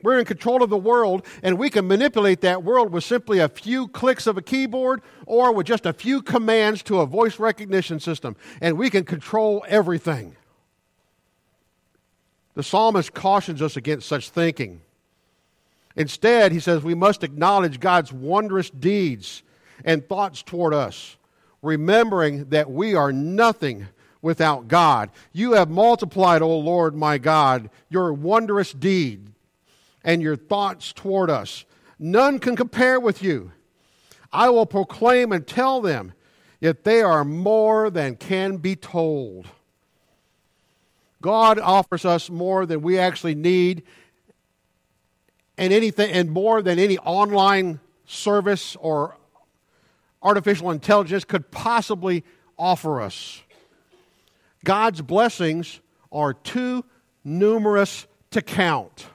We're 0.03 0.19
in 0.19 0.25
control 0.25 0.63
of 0.63 0.69
the 0.69 0.77
world, 0.77 1.25
and 1.41 1.57
we 1.57 1.69
can 1.69 1.87
manipulate 1.87 2.41
that 2.41 2.63
world 2.63 2.91
with 2.91 3.03
simply 3.03 3.39
a 3.39 3.49
few 3.49 3.87
clicks 3.87 4.27
of 4.27 4.37
a 4.37 4.41
keyboard 4.41 5.01
or 5.25 5.51
with 5.51 5.65
just 5.65 5.85
a 5.85 5.93
few 5.93 6.21
commands 6.21 6.83
to 6.83 6.99
a 6.99 7.05
voice 7.05 7.39
recognition 7.39 7.99
system, 7.99 8.35
and 8.61 8.77
we 8.77 8.89
can 8.89 9.03
control 9.03 9.65
everything. 9.67 10.35
The 12.53 12.63
psalmist 12.63 13.13
cautions 13.13 13.61
us 13.61 13.75
against 13.75 14.07
such 14.07 14.29
thinking. 14.29 14.81
Instead, 15.95 16.51
he 16.51 16.59
says 16.59 16.83
we 16.83 16.95
must 16.95 17.23
acknowledge 17.23 17.79
God's 17.79 18.13
wondrous 18.13 18.69
deeds 18.69 19.41
and 19.83 20.07
thoughts 20.07 20.43
toward 20.43 20.73
us, 20.73 21.17
remembering 21.61 22.49
that 22.49 22.69
we 22.69 22.95
are 22.95 23.11
nothing 23.11 23.87
without 24.21 24.67
God. 24.67 25.09
You 25.31 25.53
have 25.53 25.69
multiplied, 25.69 26.41
O 26.41 26.57
Lord 26.57 26.95
my 26.95 27.17
God, 27.17 27.69
your 27.89 28.13
wondrous 28.13 28.73
deed 28.73 29.31
and 30.03 30.21
your 30.21 30.35
thoughts 30.35 30.93
toward 30.93 31.29
us. 31.29 31.65
None 31.99 32.39
can 32.39 32.55
compare 32.55 32.99
with 32.99 33.23
you. 33.23 33.51
I 34.31 34.49
will 34.49 34.65
proclaim 34.65 35.31
and 35.31 35.47
tell 35.47 35.81
them, 35.81 36.13
yet 36.59 36.83
they 36.83 37.01
are 37.01 37.23
more 37.23 37.89
than 37.89 38.15
can 38.15 38.57
be 38.57 38.75
told. 38.75 39.47
God 41.21 41.57
offers 41.59 42.05
us 42.05 42.29
more 42.29 42.65
than 42.65 42.81
we 42.81 42.99
actually 42.99 43.35
need 43.35 43.83
and 45.57 45.73
anything 45.73 46.11
and 46.11 46.29
more 46.29 46.61
than 46.61 46.77
any 46.77 46.97
online 46.99 47.79
service 48.05 48.75
or 48.79 49.17
artificial 50.27 50.71
intelligence 50.71 51.23
could 51.23 51.49
possibly 51.51 52.25
offer 52.57 53.01
us. 53.01 53.41
God's 54.65 55.01
blessings 55.01 55.79
are 56.11 56.33
too 56.33 56.83
numerous 57.23 58.07
to 58.31 58.41
count. 58.41 59.07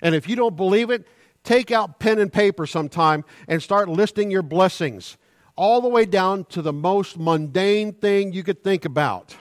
And 0.00 0.16
if 0.16 0.28
you 0.28 0.34
don't 0.34 0.56
believe 0.56 0.90
it, 0.90 1.06
take 1.44 1.70
out 1.70 2.00
pen 2.00 2.18
and 2.18 2.32
paper 2.32 2.66
sometime 2.66 3.24
and 3.46 3.62
start 3.62 3.88
listing 3.88 4.30
your 4.32 4.42
blessings, 4.42 5.16
all 5.54 5.80
the 5.80 5.88
way 5.88 6.04
down 6.04 6.46
to 6.46 6.62
the 6.62 6.72
most 6.72 7.16
mundane 7.16 7.92
thing 7.92 8.32
you 8.32 8.42
could 8.42 8.64
think 8.64 8.84
about. 8.84 9.36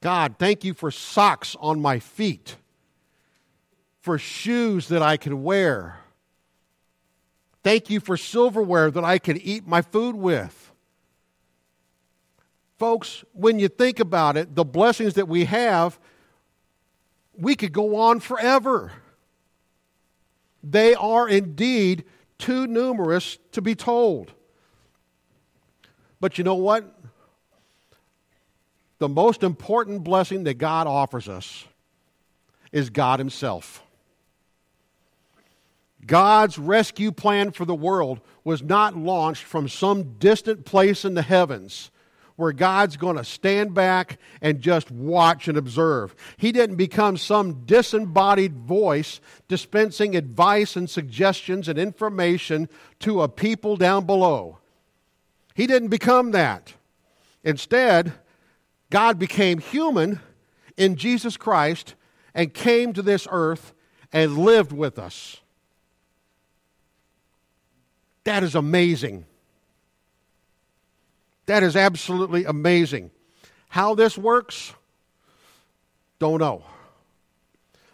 God, 0.00 0.36
thank 0.38 0.64
you 0.64 0.72
for 0.72 0.90
socks 0.90 1.54
on 1.60 1.82
my 1.82 1.98
feet, 1.98 2.56
for 4.00 4.16
shoes 4.16 4.88
that 4.88 5.02
I 5.02 5.18
can 5.18 5.42
wear. 5.42 5.99
Thank 7.62 7.90
you 7.90 8.00
for 8.00 8.16
silverware 8.16 8.90
that 8.90 9.04
I 9.04 9.18
can 9.18 9.36
eat 9.36 9.66
my 9.66 9.82
food 9.82 10.14
with. 10.14 10.72
Folks, 12.78 13.24
when 13.32 13.58
you 13.58 13.68
think 13.68 14.00
about 14.00 14.38
it, 14.38 14.54
the 14.54 14.64
blessings 14.64 15.14
that 15.14 15.28
we 15.28 15.44
have, 15.44 15.98
we 17.36 17.54
could 17.54 17.72
go 17.72 17.96
on 17.96 18.20
forever. 18.20 18.92
They 20.62 20.94
are 20.94 21.28
indeed 21.28 22.04
too 22.38 22.66
numerous 22.66 23.38
to 23.52 23.60
be 23.60 23.74
told. 23.74 24.32
But 26.20 26.38
you 26.38 26.44
know 26.44 26.54
what? 26.54 26.96
The 28.98 29.08
most 29.08 29.42
important 29.42 30.04
blessing 30.04 30.44
that 30.44 30.54
God 30.54 30.86
offers 30.86 31.28
us 31.28 31.66
is 32.72 32.88
God 32.90 33.18
Himself. 33.18 33.82
God's 36.06 36.58
rescue 36.58 37.12
plan 37.12 37.52
for 37.52 37.64
the 37.64 37.74
world 37.74 38.20
was 38.44 38.62
not 38.62 38.96
launched 38.96 39.44
from 39.44 39.68
some 39.68 40.14
distant 40.18 40.64
place 40.64 41.04
in 41.04 41.14
the 41.14 41.22
heavens 41.22 41.90
where 42.40 42.52
God's 42.52 42.96
going 42.96 43.16
to 43.16 43.24
stand 43.24 43.74
back 43.74 44.18
and 44.40 44.62
just 44.62 44.90
watch 44.90 45.46
and 45.46 45.58
observe. 45.58 46.16
He 46.38 46.52
didn't 46.52 46.76
become 46.76 47.18
some 47.18 47.66
disembodied 47.66 48.56
voice 48.56 49.20
dispensing 49.46 50.16
advice 50.16 50.74
and 50.74 50.88
suggestions 50.88 51.68
and 51.68 51.78
information 51.78 52.70
to 53.00 53.20
a 53.20 53.28
people 53.28 53.76
down 53.76 54.06
below. 54.06 54.58
He 55.54 55.66
didn't 55.66 55.88
become 55.88 56.30
that. 56.30 56.72
Instead, 57.44 58.14
God 58.88 59.18
became 59.18 59.58
human 59.58 60.20
in 60.78 60.96
Jesus 60.96 61.36
Christ 61.36 61.94
and 62.34 62.54
came 62.54 62.94
to 62.94 63.02
this 63.02 63.28
earth 63.30 63.74
and 64.14 64.38
lived 64.38 64.72
with 64.72 64.98
us. 64.98 65.40
That 68.24 68.42
is 68.42 68.54
amazing. 68.54 69.24
That 71.46 71.62
is 71.62 71.76
absolutely 71.76 72.44
amazing. 72.44 73.10
How 73.68 73.94
this 73.94 74.18
works, 74.18 74.72
don't 76.18 76.38
know. 76.38 76.64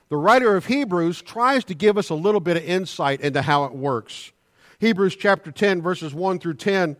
The 0.08 0.16
writer 0.16 0.56
of 0.56 0.66
Hebrews 0.66 1.22
tries 1.22 1.64
to 1.64 1.74
give 1.74 1.98
us 1.98 2.10
a 2.10 2.14
little 2.14 2.40
bit 2.40 2.56
of 2.56 2.64
insight 2.64 3.20
into 3.20 3.42
how 3.42 3.64
it 3.64 3.72
works. 3.72 4.32
Hebrews 4.78 5.16
chapter 5.16 5.50
10, 5.50 5.82
verses 5.82 6.14
1 6.14 6.38
through 6.38 6.54
10, 6.54 6.96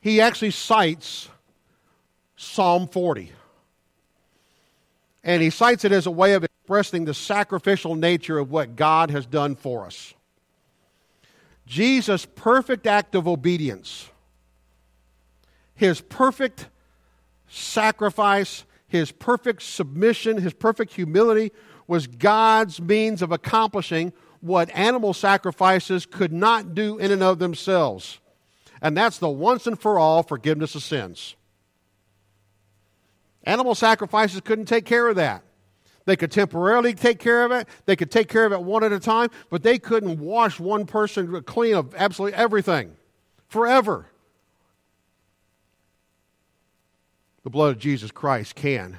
he 0.00 0.20
actually 0.20 0.50
cites 0.50 1.28
Psalm 2.36 2.88
40. 2.88 3.32
And 5.22 5.42
he 5.42 5.50
cites 5.50 5.84
it 5.84 5.92
as 5.92 6.06
a 6.06 6.10
way 6.10 6.32
of 6.32 6.44
expressing 6.44 7.04
the 7.04 7.14
sacrificial 7.14 7.94
nature 7.94 8.38
of 8.38 8.50
what 8.50 8.76
God 8.76 9.10
has 9.10 9.26
done 9.26 9.54
for 9.54 9.84
us. 9.84 10.14
Jesus' 11.70 12.26
perfect 12.26 12.84
act 12.88 13.14
of 13.14 13.28
obedience 13.28 14.10
his 15.76 16.02
perfect 16.02 16.68
sacrifice, 17.48 18.64
his 18.86 19.12
perfect 19.12 19.62
submission, 19.62 20.36
his 20.36 20.52
perfect 20.52 20.92
humility 20.92 21.52
was 21.86 22.06
God's 22.06 22.82
means 22.82 23.22
of 23.22 23.32
accomplishing 23.32 24.12
what 24.42 24.68
animal 24.76 25.14
sacrifices 25.14 26.04
could 26.04 26.34
not 26.34 26.74
do 26.74 26.98
in 26.98 27.10
and 27.10 27.22
of 27.22 27.38
themselves. 27.38 28.18
And 28.82 28.94
that's 28.94 29.16
the 29.16 29.30
once 29.30 29.66
and 29.66 29.80
for 29.80 29.98
all 29.98 30.22
forgiveness 30.22 30.74
of 30.74 30.82
sins. 30.82 31.34
Animal 33.44 33.74
sacrifices 33.74 34.42
couldn't 34.42 34.66
take 34.66 34.84
care 34.84 35.08
of 35.08 35.16
that. 35.16 35.42
They 36.10 36.16
could 36.16 36.32
temporarily 36.32 36.92
take 36.92 37.20
care 37.20 37.44
of 37.44 37.52
it, 37.52 37.68
they 37.86 37.94
could 37.94 38.10
take 38.10 38.26
care 38.26 38.44
of 38.44 38.50
it 38.50 38.60
one 38.60 38.82
at 38.82 38.90
a 38.90 38.98
time, 38.98 39.30
but 39.48 39.62
they 39.62 39.78
couldn't 39.78 40.18
wash 40.18 40.58
one 40.58 40.84
person 40.84 41.40
clean 41.42 41.76
of 41.76 41.94
absolutely 41.94 42.36
everything 42.36 42.96
forever. 43.46 44.06
The 47.44 47.50
blood 47.50 47.76
of 47.76 47.78
Jesus 47.78 48.10
Christ 48.10 48.56
can. 48.56 48.98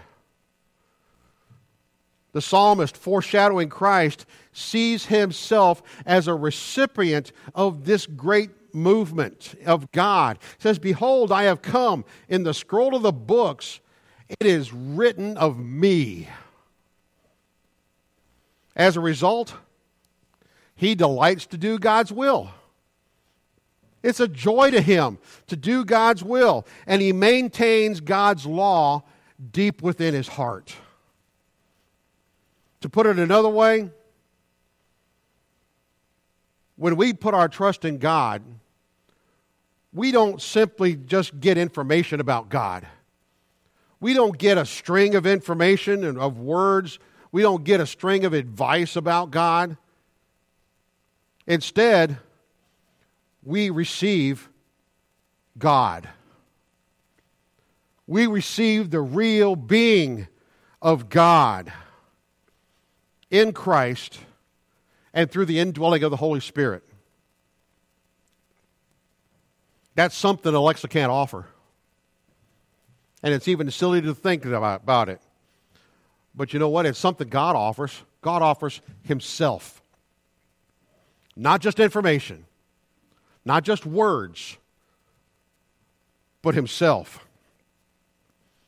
The 2.32 2.42
psalmist, 2.42 2.96
foreshadowing 2.96 3.68
Christ, 3.68 4.26
sees 4.54 5.08
himself 5.08 5.84
as 6.06 6.30
a 6.30 6.34
recipient 6.34 7.34
of 7.54 7.84
this 7.84 8.06
great 8.06 8.52
movement 8.74 9.56
of 9.66 9.92
God. 9.92 10.40
Says, 10.60 10.80
Behold, 10.80 11.30
I 11.34 11.44
have 11.44 11.62
come. 11.62 12.06
In 12.30 12.44
the 12.44 12.54
scroll 12.54 12.96
of 12.96 13.02
the 13.02 13.12
books, 13.12 13.82
it 14.30 14.48
is 14.48 14.72
written 14.72 15.36
of 15.36 15.60
me. 15.60 16.30
As 18.76 18.98
a 18.98 19.02
result, 19.02 19.56
he 20.76 20.96
delights 20.96 21.46
to 21.48 21.58
do 21.58 21.78
God's 21.78 22.12
will. 22.12 22.52
It's 24.04 24.20
a 24.20 24.28
joy 24.28 24.72
to 24.72 24.82
him 24.82 25.20
to 25.48 25.56
do 25.56 25.86
God's 25.86 26.24
will, 26.24 26.66
and 26.88 27.02
he 27.02 27.14
maintains 27.14 28.02
God's 28.02 28.46
law 28.46 29.04
deep 29.52 29.82
within 29.82 30.14
his 30.14 30.28
heart. 30.28 30.74
To 32.82 32.90
put 32.90 33.06
it 33.06 33.20
another 33.20 33.50
way, 33.50 33.90
when 36.78 36.96
we 36.96 37.14
put 37.14 37.36
our 37.36 37.48
trust 37.48 37.86
in 37.86 38.00
God, 38.00 38.42
we 39.94 40.12
don't 40.12 40.42
simply 40.42 40.96
just 40.96 41.40
get 41.40 41.58
information 41.58 42.20
about 42.20 42.50
God. 42.50 42.88
We 44.00 44.16
don't 44.16 44.36
get 44.36 44.58
a 44.58 44.66
string 44.66 45.14
of 45.14 45.28
information 45.28 46.04
and 46.04 46.18
of 46.18 46.40
words. 46.40 46.98
We 47.32 47.42
don't 47.42 47.64
get 47.64 47.80
a 47.80 47.86
string 47.86 48.26
of 48.26 48.34
advice 48.34 48.96
about 48.96 49.32
God. 49.32 49.78
Instead, 51.48 52.18
we 53.44 53.70
receive 53.70 54.50
God. 55.58 56.10
We 58.06 58.28
receive 58.28 58.90
the 58.90 59.02
real 59.02 59.56
being 59.56 60.28
of 60.82 61.10
God 61.10 61.72
in 63.30 63.54
Christ 63.54 64.20
and 65.14 65.32
through 65.32 65.46
the 65.46 65.60
indwelling 65.60 66.04
of 66.04 66.12
the 66.12 66.18
Holy 66.18 66.42
Spirit. 66.42 66.84
That's 69.96 70.16
something 70.16 70.54
Alexa 70.54 70.88
can't 70.88 71.12
offer. 71.12 71.48
And 73.24 73.34
it's 73.34 73.48
even 73.48 73.70
silly 73.72 74.02
to 74.02 74.14
think 74.16 74.46
about, 74.46 75.10
it. 75.10 75.22
But 76.36 76.54
you 76.54 76.60
know 76.60 76.70
what? 76.70 76.86
It's 76.86 77.00
something 77.00 77.28
God 77.28 77.56
offers. 77.56 78.04
God 78.22 78.42
offers 78.42 78.82
Himself. 79.04 79.82
Not 81.36 81.62
just 81.62 81.80
information, 81.80 82.46
not 83.46 83.64
just 83.64 83.86
words, 83.86 84.58
but 86.42 86.56
Himself. 86.56 87.26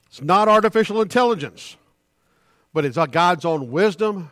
It's 0.08 0.21
not 0.21 0.47
artificial 0.47 1.02
intelligence, 1.02 1.76
but 2.73 2.86
it's 2.86 2.97
God's 3.12 3.45
own 3.45 3.71
wisdom 3.71 4.32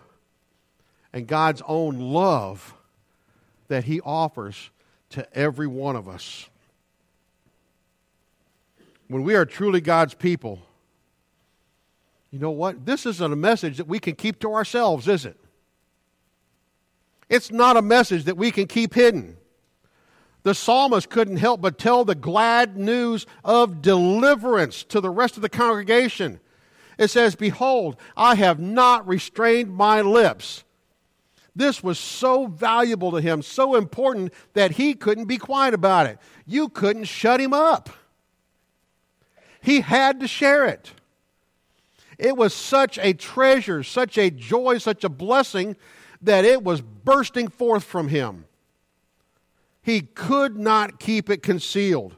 and 1.13 1.27
God's 1.27 1.61
own 1.67 1.99
love 1.99 2.73
that 3.67 3.83
He 3.85 4.01
offers 4.01 4.69
to 5.11 5.27
every 5.37 5.67
one 5.67 5.95
of 5.95 6.07
us. 6.07 6.47
When 9.07 9.23
we 9.23 9.35
are 9.35 9.45
truly 9.45 9.81
God's 9.81 10.13
people, 10.13 10.61
you 12.31 12.39
know 12.39 12.51
what? 12.51 12.85
This 12.85 13.05
isn't 13.05 13.33
a 13.33 13.35
message 13.35 13.77
that 13.77 13.87
we 13.87 13.99
can 13.99 14.15
keep 14.15 14.39
to 14.39 14.53
ourselves, 14.53 15.07
is 15.07 15.25
it? 15.25 15.37
It's 17.29 17.51
not 17.51 17.77
a 17.77 17.81
message 17.81 18.25
that 18.25 18.37
we 18.37 18.51
can 18.51 18.67
keep 18.67 18.93
hidden 18.93 19.37
the 20.43 20.55
psalmist 20.55 21.09
couldn't 21.09 21.37
help 21.37 21.61
but 21.61 21.77
tell 21.77 22.03
the 22.03 22.15
glad 22.15 22.77
news 22.77 23.25
of 23.43 23.81
deliverance 23.81 24.83
to 24.85 24.99
the 24.99 25.09
rest 25.09 25.35
of 25.35 25.41
the 25.41 25.49
congregation. 25.49 26.39
It 26.97 27.09
says, 27.09 27.35
Behold, 27.35 27.97
I 28.17 28.35
have 28.35 28.59
not 28.59 29.07
restrained 29.07 29.71
my 29.71 30.01
lips. 30.01 30.63
This 31.55 31.83
was 31.83 31.99
so 31.99 32.47
valuable 32.47 33.11
to 33.11 33.21
him, 33.21 33.41
so 33.41 33.75
important 33.75 34.33
that 34.53 34.71
he 34.71 34.93
couldn't 34.93 35.25
be 35.25 35.37
quiet 35.37 35.73
about 35.73 36.07
it. 36.07 36.17
You 36.45 36.69
couldn't 36.69 37.03
shut 37.05 37.41
him 37.41 37.53
up. 37.53 37.89
He 39.61 39.81
had 39.81 40.21
to 40.21 40.27
share 40.27 40.65
it. 40.65 40.91
It 42.21 42.37
was 42.37 42.53
such 42.53 42.99
a 42.99 43.13
treasure, 43.13 43.81
such 43.81 44.15
a 44.15 44.29
joy, 44.29 44.77
such 44.77 45.03
a 45.03 45.09
blessing 45.09 45.75
that 46.21 46.45
it 46.45 46.63
was 46.63 46.79
bursting 46.79 47.47
forth 47.47 47.83
from 47.83 48.09
him. 48.09 48.45
He 49.81 50.01
could 50.01 50.55
not 50.55 50.99
keep 50.99 51.31
it 51.31 51.41
concealed. 51.41 52.15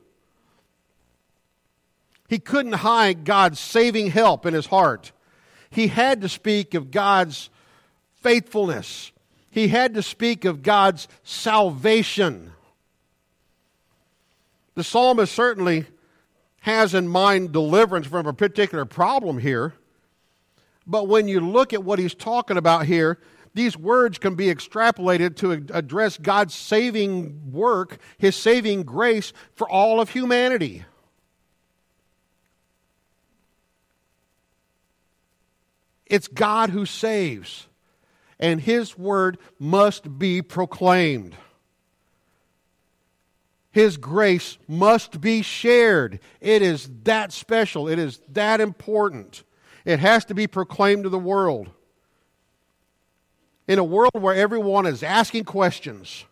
He 2.28 2.38
couldn't 2.38 2.74
hide 2.74 3.24
God's 3.24 3.62
saving 3.62 4.08
help 4.08 4.46
in 4.46 4.54
his 4.54 4.66
heart. 4.66 5.13
He 5.70 5.88
had 5.88 6.20
to 6.20 6.28
speak 6.28 6.74
of 6.74 6.92
God's 6.92 7.50
faithfulness. 8.16 9.13
He 9.50 9.70
had 9.70 9.94
to 9.94 10.04
speak 10.04 10.44
of 10.44 10.63
God's 10.63 11.08
salvation. 11.24 12.52
The 14.76 14.84
psalmist 14.84 15.34
certainly 15.34 15.86
has 16.60 16.94
in 16.94 17.08
mind 17.08 17.54
deliverance 17.54 18.08
from 18.08 18.26
a 18.26 18.34
particular 18.34 18.84
problem 18.84 19.38
here. 19.38 19.76
But 20.86 21.08
when 21.08 21.28
you 21.28 21.39
look 21.39 21.74
at 21.74 21.84
what 21.84 22.00
he's 22.00 22.15
talking 22.15 22.58
about 22.58 22.86
here, 22.86 23.19
these 23.54 23.78
words 23.78 24.17
can 24.17 24.36
be 24.36 24.48
extrapolated 24.48 25.36
to 25.38 25.52
address 25.52 26.17
God's 26.17 26.56
saving 26.56 27.52
work, 27.52 28.00
his 28.17 28.36
saving 28.36 28.84
grace 28.84 29.32
for 29.54 29.69
all 29.69 30.02
of 30.02 30.10
humanity. 30.10 30.86
It's 36.06 36.28
God 36.28 36.72
who 36.72 36.86
saves, 36.86 37.67
and 38.39 38.60
his 38.60 38.98
word 38.98 39.38
must 39.60 40.19
be 40.19 40.41
proclaimed. 40.41 41.36
His 43.72 43.98
grace 43.98 44.60
must 44.67 45.22
be 45.22 45.41
shared. 45.41 46.19
It 46.39 46.62
is 46.62 46.89
that 47.04 47.32
special, 47.32 47.88
it 47.88 47.98
is 47.98 48.19
that 48.30 48.62
important. 48.62 49.43
It 49.86 50.00
has 50.00 50.26
to 50.26 50.34
be 50.34 50.48
proclaimed 50.48 51.04
to 51.04 51.10
the 51.10 51.19
world 51.19 51.69
in 53.67 53.80
a 53.80 53.84
world 53.84 54.12
where 54.13 54.36
everyone 54.36 54.86
is 54.86 55.04
asking 55.04 55.46
questions 55.46 56.26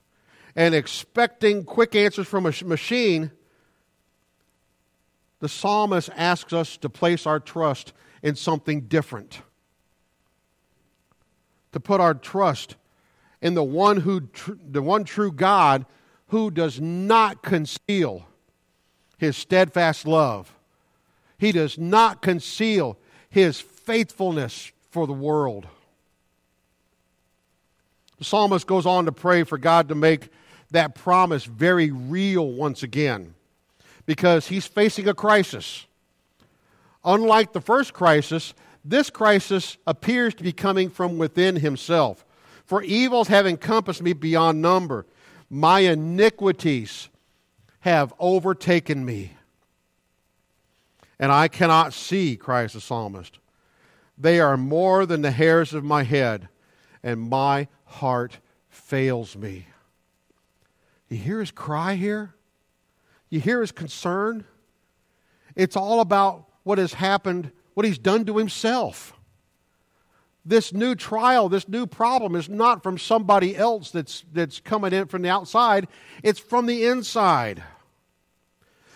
and 0.56 0.76
expecting 0.76 1.64
quick 1.64 1.96
answers 1.96 2.28
from 2.28 2.46
a 2.46 2.54
machine, 2.66 3.32
the 5.40 5.48
psalmist 5.48 6.10
asks 6.16 6.54
us 6.54 6.78
to 6.78 6.90
place 6.90 7.26
our 7.26 7.40
trust 7.40 7.94
in 8.22 8.36
something 8.36 8.82
different. 8.82 9.42
To 11.72 11.80
put 11.80 12.02
our 12.02 12.14
trust 12.14 12.76
in 13.42 13.54
the 13.54 13.64
one 13.64 14.02
who 14.02 14.28
the 14.64 14.82
one 14.82 15.06
true 15.06 15.32
God 15.32 15.86
who 16.28 16.52
does 16.52 16.80
not 16.82 17.42
conceal 17.42 18.28
his 19.18 19.38
steadfast 19.38 20.06
love. 20.06 20.54
He 21.38 21.52
does 21.52 21.78
not 21.78 22.22
conceal 22.22 22.98
his 23.32 23.60
faithfulness 23.60 24.72
for 24.92 25.08
the 25.08 25.14
world. 25.14 25.66
The 28.20 28.26
psalmist 28.26 28.68
goes 28.68 28.86
on 28.86 29.06
to 29.06 29.12
pray 29.12 29.44
for 29.44 29.58
God 29.58 29.90
to 29.90 29.96
make 29.96 30.30
that 30.70 30.94
promise 30.94 31.46
very 31.46 31.90
real 31.90 32.48
once 32.52 32.84
again 32.84 33.34
because 34.06 34.48
he's 34.48 34.68
facing 34.68 35.08
a 35.08 35.14
crisis. 35.14 35.86
Unlike 37.04 37.54
the 37.54 37.62
first 37.62 37.94
crisis, 37.94 38.54
this 38.86 39.10
crisis 39.10 39.78
appears 39.88 40.34
to 40.36 40.44
be 40.44 40.52
coming 40.52 40.90
from 40.90 41.18
within 41.18 41.56
himself. 41.56 42.26
For 42.66 42.84
evils 42.84 43.30
have 43.30 43.48
encompassed 43.48 44.02
me 44.02 44.14
beyond 44.14 44.62
number. 44.62 45.06
My 45.50 45.80
iniquities 45.80 47.10
have 47.80 48.14
overtaken 48.20 49.04
me. 49.04 49.34
And 51.22 51.32
I 51.32 51.48
cannot 51.48 51.94
see, 51.94 52.36
cries 52.36 52.74
the 52.74 52.82
psalmist. 52.82 53.38
They 54.18 54.40
are 54.40 54.58
more 54.58 55.06
than 55.06 55.22
the 55.22 55.32
hairs 55.32 55.72
of 55.74 55.84
my 55.84 56.02
head, 56.04 56.50
and 57.04 57.22
my 57.22 57.68
heart 57.86 58.40
fails 58.70 59.38
me. 59.38 59.68
You 61.10 61.18
hear 61.18 61.40
his 61.40 61.52
cry 61.52 61.94
here? 61.94 62.34
You 63.30 63.40
hear 63.40 63.62
his 63.62 63.72
concern? 63.72 64.46
It's 65.56 65.76
all 65.76 66.02
about 66.02 66.50
what 66.64 66.80
has 66.80 66.96
happened, 66.96 67.52
what 67.76 67.86
he's 67.86 68.00
done 68.00 68.26
to 68.26 68.38
himself. 68.38 69.14
This 70.44 70.74
new 70.74 70.96
trial, 70.96 71.50
this 71.50 71.68
new 71.68 71.86
problem 71.86 72.36
is 72.36 72.50
not 72.50 72.82
from 72.82 72.98
somebody 72.98 73.56
else 73.56 73.92
that's, 73.92 74.26
that's 74.34 74.60
coming 74.60 74.92
in 74.92 75.06
from 75.06 75.22
the 75.22 75.30
outside, 75.30 75.88
it's 76.24 76.40
from 76.40 76.66
the 76.66 76.86
inside. 76.86 77.62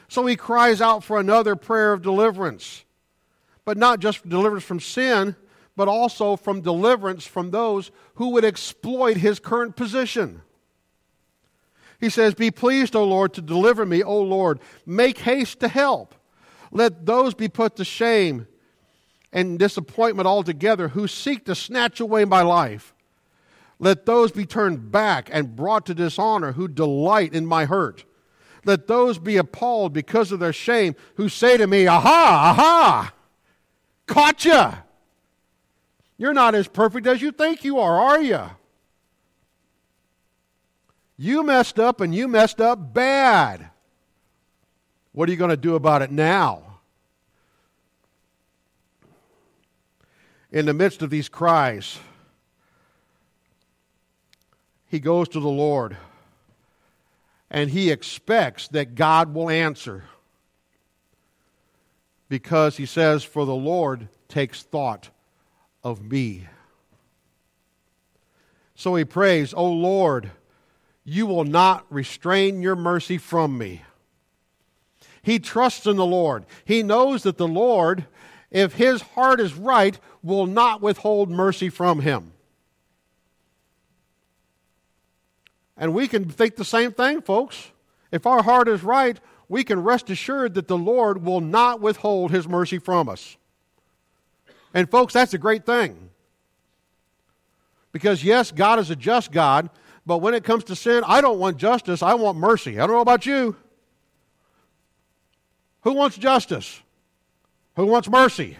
So 0.07 0.25
he 0.25 0.35
cries 0.35 0.81
out 0.81 1.03
for 1.03 1.19
another 1.19 1.55
prayer 1.55 1.93
of 1.93 2.01
deliverance, 2.01 2.83
but 3.63 3.77
not 3.77 3.99
just 3.99 4.27
deliverance 4.27 4.65
from 4.65 4.79
sin, 4.79 5.35
but 5.75 5.87
also 5.87 6.35
from 6.35 6.61
deliverance 6.61 7.25
from 7.25 7.51
those 7.51 7.91
who 8.15 8.29
would 8.29 8.45
exploit 8.45 9.17
his 9.17 9.39
current 9.39 9.75
position. 9.75 10.41
He 11.99 12.09
says, 12.09 12.33
Be 12.33 12.51
pleased, 12.51 12.95
O 12.95 13.03
Lord, 13.03 13.33
to 13.33 13.41
deliver 13.41 13.85
me, 13.85 14.03
O 14.03 14.21
Lord. 14.21 14.59
Make 14.85 15.19
haste 15.19 15.59
to 15.61 15.67
help. 15.67 16.15
Let 16.71 17.05
those 17.05 17.33
be 17.33 17.47
put 17.47 17.77
to 17.77 17.85
shame 17.85 18.47
and 19.31 19.59
disappointment 19.59 20.27
altogether 20.27 20.89
who 20.89 21.07
seek 21.07 21.45
to 21.45 21.55
snatch 21.55 21.99
away 21.99 22.25
my 22.25 22.41
life. 22.41 22.93
Let 23.79 24.05
those 24.05 24.31
be 24.31 24.45
turned 24.45 24.91
back 24.91 25.29
and 25.31 25.55
brought 25.55 25.85
to 25.87 25.93
dishonor 25.93 26.53
who 26.53 26.67
delight 26.67 27.33
in 27.33 27.45
my 27.45 27.65
hurt. 27.65 28.05
Let 28.65 28.87
those 28.87 29.19
be 29.19 29.37
appalled 29.37 29.93
because 29.93 30.31
of 30.31 30.39
their 30.39 30.51
shame 30.51 30.95
who 31.15 31.29
say 31.29 31.55
to 31.55 31.67
me, 31.67 31.87
Aha, 31.87 32.51
aha, 32.51 33.13
caught 34.07 34.43
you. 34.43 34.73
You're 36.17 36.33
not 36.33 36.55
as 36.55 36.67
perfect 36.67 37.05
as 37.05 37.21
you 37.21 37.31
think 37.31 37.63
you 37.63 37.79
are, 37.79 37.99
are 37.99 38.21
you? 38.21 38.41
You 41.17 41.43
messed 41.43 41.79
up 41.79 42.01
and 42.01 42.13
you 42.13 42.27
messed 42.27 42.59
up 42.59 42.93
bad. 42.93 43.69
What 45.11 45.29
are 45.29 45.31
you 45.31 45.37
going 45.37 45.51
to 45.51 45.57
do 45.57 45.75
about 45.75 46.01
it 46.01 46.11
now? 46.11 46.79
In 50.51 50.65
the 50.65 50.73
midst 50.73 51.01
of 51.01 51.09
these 51.09 51.29
cries, 51.29 51.99
he 54.87 54.99
goes 54.99 55.29
to 55.29 55.39
the 55.39 55.47
Lord 55.47 55.97
and 57.49 57.69
he 57.69 57.91
expects 57.91 58.67
that 58.69 58.95
God 58.95 59.33
will 59.33 59.49
answer 59.49 60.03
because 62.27 62.77
he 62.77 62.85
says, 62.85 63.23
For 63.23 63.45
the 63.45 63.55
Lord 63.55 64.07
takes 64.27 64.63
thought 64.63 65.09
of 65.83 66.03
me. 66.03 66.47
So 68.75 68.95
he 68.95 69.05
prays, 69.05 69.53
O 69.53 69.71
Lord, 69.71 70.31
you 71.03 71.25
will 71.27 71.45
not 71.45 71.85
restrain 71.89 72.61
your 72.61 72.75
mercy 72.75 73.17
from 73.17 73.57
me. 73.57 73.83
He 75.21 75.39
trusts 75.39 75.85
in 75.85 75.95
the 75.95 76.05
Lord. 76.05 76.45
He 76.65 76.83
knows 76.83 77.23
that 77.23 77.37
the 77.37 77.47
Lord, 77.47 78.05
if 78.51 78.73
his 78.73 79.01
heart 79.01 79.39
is 79.39 79.53
right, 79.53 79.97
will 80.21 80.45
not 80.45 80.81
withhold 80.81 81.29
mercy 81.29 81.69
from 81.69 82.01
him. 82.01 82.33
And 85.85 85.93
we 85.93 86.07
can 86.07 86.27
think 86.27 86.55
the 86.55 86.65
same 86.65 86.93
thing, 86.93 87.21
folks. 87.21 87.71
If 88.11 88.25
our 88.25 88.41
heart 88.41 88.67
is 88.67 88.81
right, 88.81 89.19
we 89.47 89.63
can 89.63 89.83
rest 89.83 90.09
assured 90.09 90.55
that 90.55 90.67
the 90.67 90.79
Lord 90.79 91.23
will 91.23 91.41
not 91.41 91.79
withhold 91.79 92.31
his 92.31 92.47
mercy 92.47 92.79
from 92.79 93.07
us. 93.07 93.37
And, 94.73 94.89
folks, 94.89 95.13
that's 95.13 95.35
a 95.35 95.37
great 95.37 95.63
thing. 95.63 96.09
Because, 97.91 98.23
yes, 98.23 98.49
God 98.49 98.79
is 98.79 98.89
a 98.89 98.95
just 98.95 99.31
God, 99.31 99.69
but 100.07 100.23
when 100.23 100.33
it 100.33 100.43
comes 100.43 100.63
to 100.63 100.75
sin, 100.75 101.03
I 101.05 101.21
don't 101.21 101.37
want 101.37 101.57
justice, 101.57 102.01
I 102.01 102.15
want 102.15 102.39
mercy. 102.39 102.79
I 102.79 102.87
don't 102.87 102.95
know 102.95 103.01
about 103.01 103.27
you. 103.27 103.55
Who 105.81 105.93
wants 105.93 106.17
justice? 106.17 106.81
Who 107.75 107.85
wants 107.85 108.09
mercy? 108.09 108.57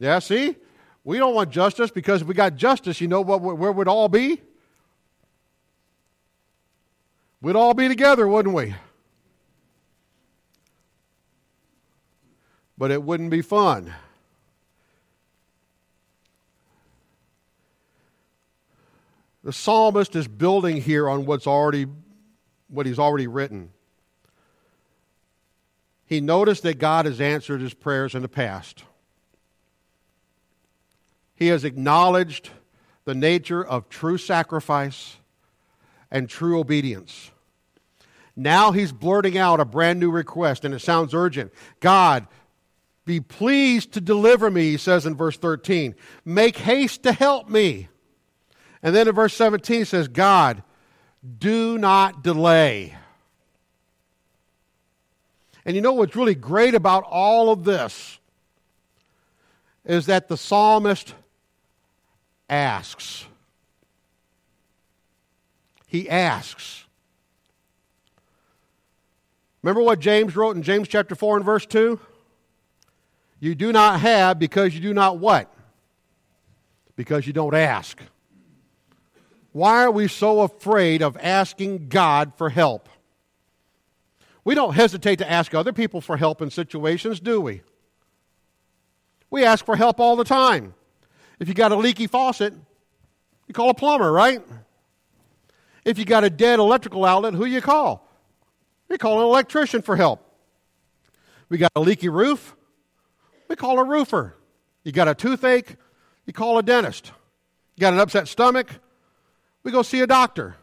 Yeah, 0.00 0.18
see? 0.18 0.56
We 1.04 1.18
don't 1.18 1.36
want 1.36 1.52
justice 1.52 1.92
because 1.92 2.22
if 2.22 2.26
we 2.26 2.34
got 2.34 2.56
justice, 2.56 3.00
you 3.00 3.06
know 3.06 3.20
what, 3.20 3.40
where 3.40 3.70
we'd 3.70 3.86
all 3.86 4.08
be? 4.08 4.40
We'd 7.40 7.56
all 7.56 7.74
be 7.74 7.88
together, 7.88 8.26
wouldn't 8.26 8.54
we? 8.54 8.74
But 12.76 12.90
it 12.90 13.02
wouldn't 13.02 13.30
be 13.30 13.42
fun. 13.42 13.94
The 19.44 19.52
psalmist 19.52 20.14
is 20.16 20.28
building 20.28 20.82
here 20.82 21.08
on 21.08 21.24
what's 21.24 21.46
already 21.46 21.86
what 22.68 22.86
he's 22.86 22.98
already 22.98 23.26
written. 23.26 23.70
He 26.04 26.20
noticed 26.20 26.62
that 26.64 26.78
God 26.78 27.06
has 27.06 27.20
answered 27.20 27.60
his 27.60 27.74
prayers 27.74 28.14
in 28.14 28.22
the 28.22 28.28
past. 28.28 28.84
He 31.34 31.46
has 31.48 31.64
acknowledged 31.64 32.50
the 33.04 33.14
nature 33.14 33.64
of 33.64 33.88
true 33.88 34.18
sacrifice 34.18 35.16
and 36.10 36.28
true 36.28 36.58
obedience. 36.58 37.30
Now 38.36 38.70
he's 38.72 38.92
blurting 38.92 39.36
out 39.36 39.60
a 39.60 39.64
brand 39.64 39.98
new 39.98 40.10
request, 40.10 40.64
and 40.64 40.72
it 40.72 40.80
sounds 40.80 41.12
urgent. 41.12 41.52
God, 41.80 42.26
be 43.04 43.20
pleased 43.20 43.92
to 43.92 44.00
deliver 44.00 44.50
me, 44.50 44.70
he 44.70 44.76
says 44.76 45.06
in 45.06 45.16
verse 45.16 45.36
13. 45.36 45.94
Make 46.24 46.58
haste 46.58 47.02
to 47.02 47.12
help 47.12 47.48
me. 47.48 47.88
And 48.82 48.94
then 48.94 49.08
in 49.08 49.14
verse 49.14 49.34
17 49.34 49.78
he 49.78 49.84
says, 49.84 50.08
God, 50.08 50.62
do 51.38 51.78
not 51.78 52.22
delay. 52.22 52.94
And 55.64 55.74
you 55.74 55.82
know 55.82 55.94
what's 55.94 56.16
really 56.16 56.34
great 56.34 56.74
about 56.74 57.04
all 57.04 57.50
of 57.50 57.64
this 57.64 58.18
is 59.84 60.06
that 60.06 60.28
the 60.28 60.36
psalmist 60.36 61.14
asks. 62.48 63.26
He 65.88 66.08
asks. 66.08 66.84
Remember 69.62 69.82
what 69.82 69.98
James 69.98 70.36
wrote 70.36 70.54
in 70.54 70.62
James 70.62 70.86
chapter 70.86 71.14
4 71.14 71.38
and 71.38 71.44
verse 71.44 71.66
2? 71.66 71.98
You 73.40 73.54
do 73.54 73.72
not 73.72 74.00
have 74.00 74.38
because 74.38 74.74
you 74.74 74.80
do 74.80 74.94
not 74.94 75.18
what? 75.18 75.52
Because 76.94 77.26
you 77.26 77.32
don't 77.32 77.54
ask. 77.54 78.00
Why 79.52 79.82
are 79.82 79.90
we 79.90 80.08
so 80.08 80.42
afraid 80.42 81.02
of 81.02 81.16
asking 81.16 81.88
God 81.88 82.32
for 82.36 82.50
help? 82.50 82.88
We 84.44 84.54
don't 84.54 84.74
hesitate 84.74 85.16
to 85.16 85.30
ask 85.30 85.54
other 85.54 85.72
people 85.72 86.00
for 86.00 86.16
help 86.16 86.42
in 86.42 86.50
situations, 86.50 87.18
do 87.18 87.40
we? 87.40 87.62
We 89.30 89.44
ask 89.44 89.64
for 89.64 89.76
help 89.76 90.00
all 90.00 90.16
the 90.16 90.24
time. 90.24 90.74
If 91.40 91.48
you 91.48 91.54
got 91.54 91.72
a 91.72 91.76
leaky 91.76 92.06
faucet, 92.06 92.52
you 93.46 93.54
call 93.54 93.70
a 93.70 93.74
plumber, 93.74 94.12
right? 94.12 94.42
If 95.88 95.98
you 95.98 96.04
got 96.04 96.22
a 96.22 96.28
dead 96.28 96.58
electrical 96.58 97.06
outlet, 97.06 97.32
who 97.32 97.46
you 97.46 97.62
call? 97.62 98.06
We 98.90 98.98
call 98.98 99.20
an 99.20 99.24
electrician 99.24 99.80
for 99.80 99.96
help. 99.96 100.22
We 101.48 101.56
got 101.56 101.72
a 101.74 101.80
leaky 101.80 102.10
roof, 102.10 102.54
we 103.48 103.56
call 103.56 103.78
a 103.78 103.84
roofer. 103.84 104.34
You 104.84 104.92
got 104.92 105.08
a 105.08 105.14
toothache, 105.14 105.76
you 106.26 106.34
call 106.34 106.58
a 106.58 106.62
dentist. 106.62 107.12
You 107.74 107.80
got 107.80 107.94
an 107.94 108.00
upset 108.00 108.28
stomach, 108.28 108.68
we 109.62 109.72
go 109.72 109.80
see 109.80 110.02
a 110.02 110.06
doctor. 110.06 110.56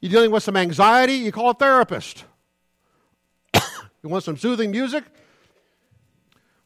You're 0.00 0.10
dealing 0.10 0.30
with 0.30 0.42
some 0.42 0.56
anxiety, 0.56 1.16
you 1.16 1.30
call 1.30 1.50
a 1.50 1.54
therapist. 1.54 2.24
you 3.52 4.08
want 4.08 4.24
some 4.24 4.38
soothing 4.38 4.70
music? 4.70 5.04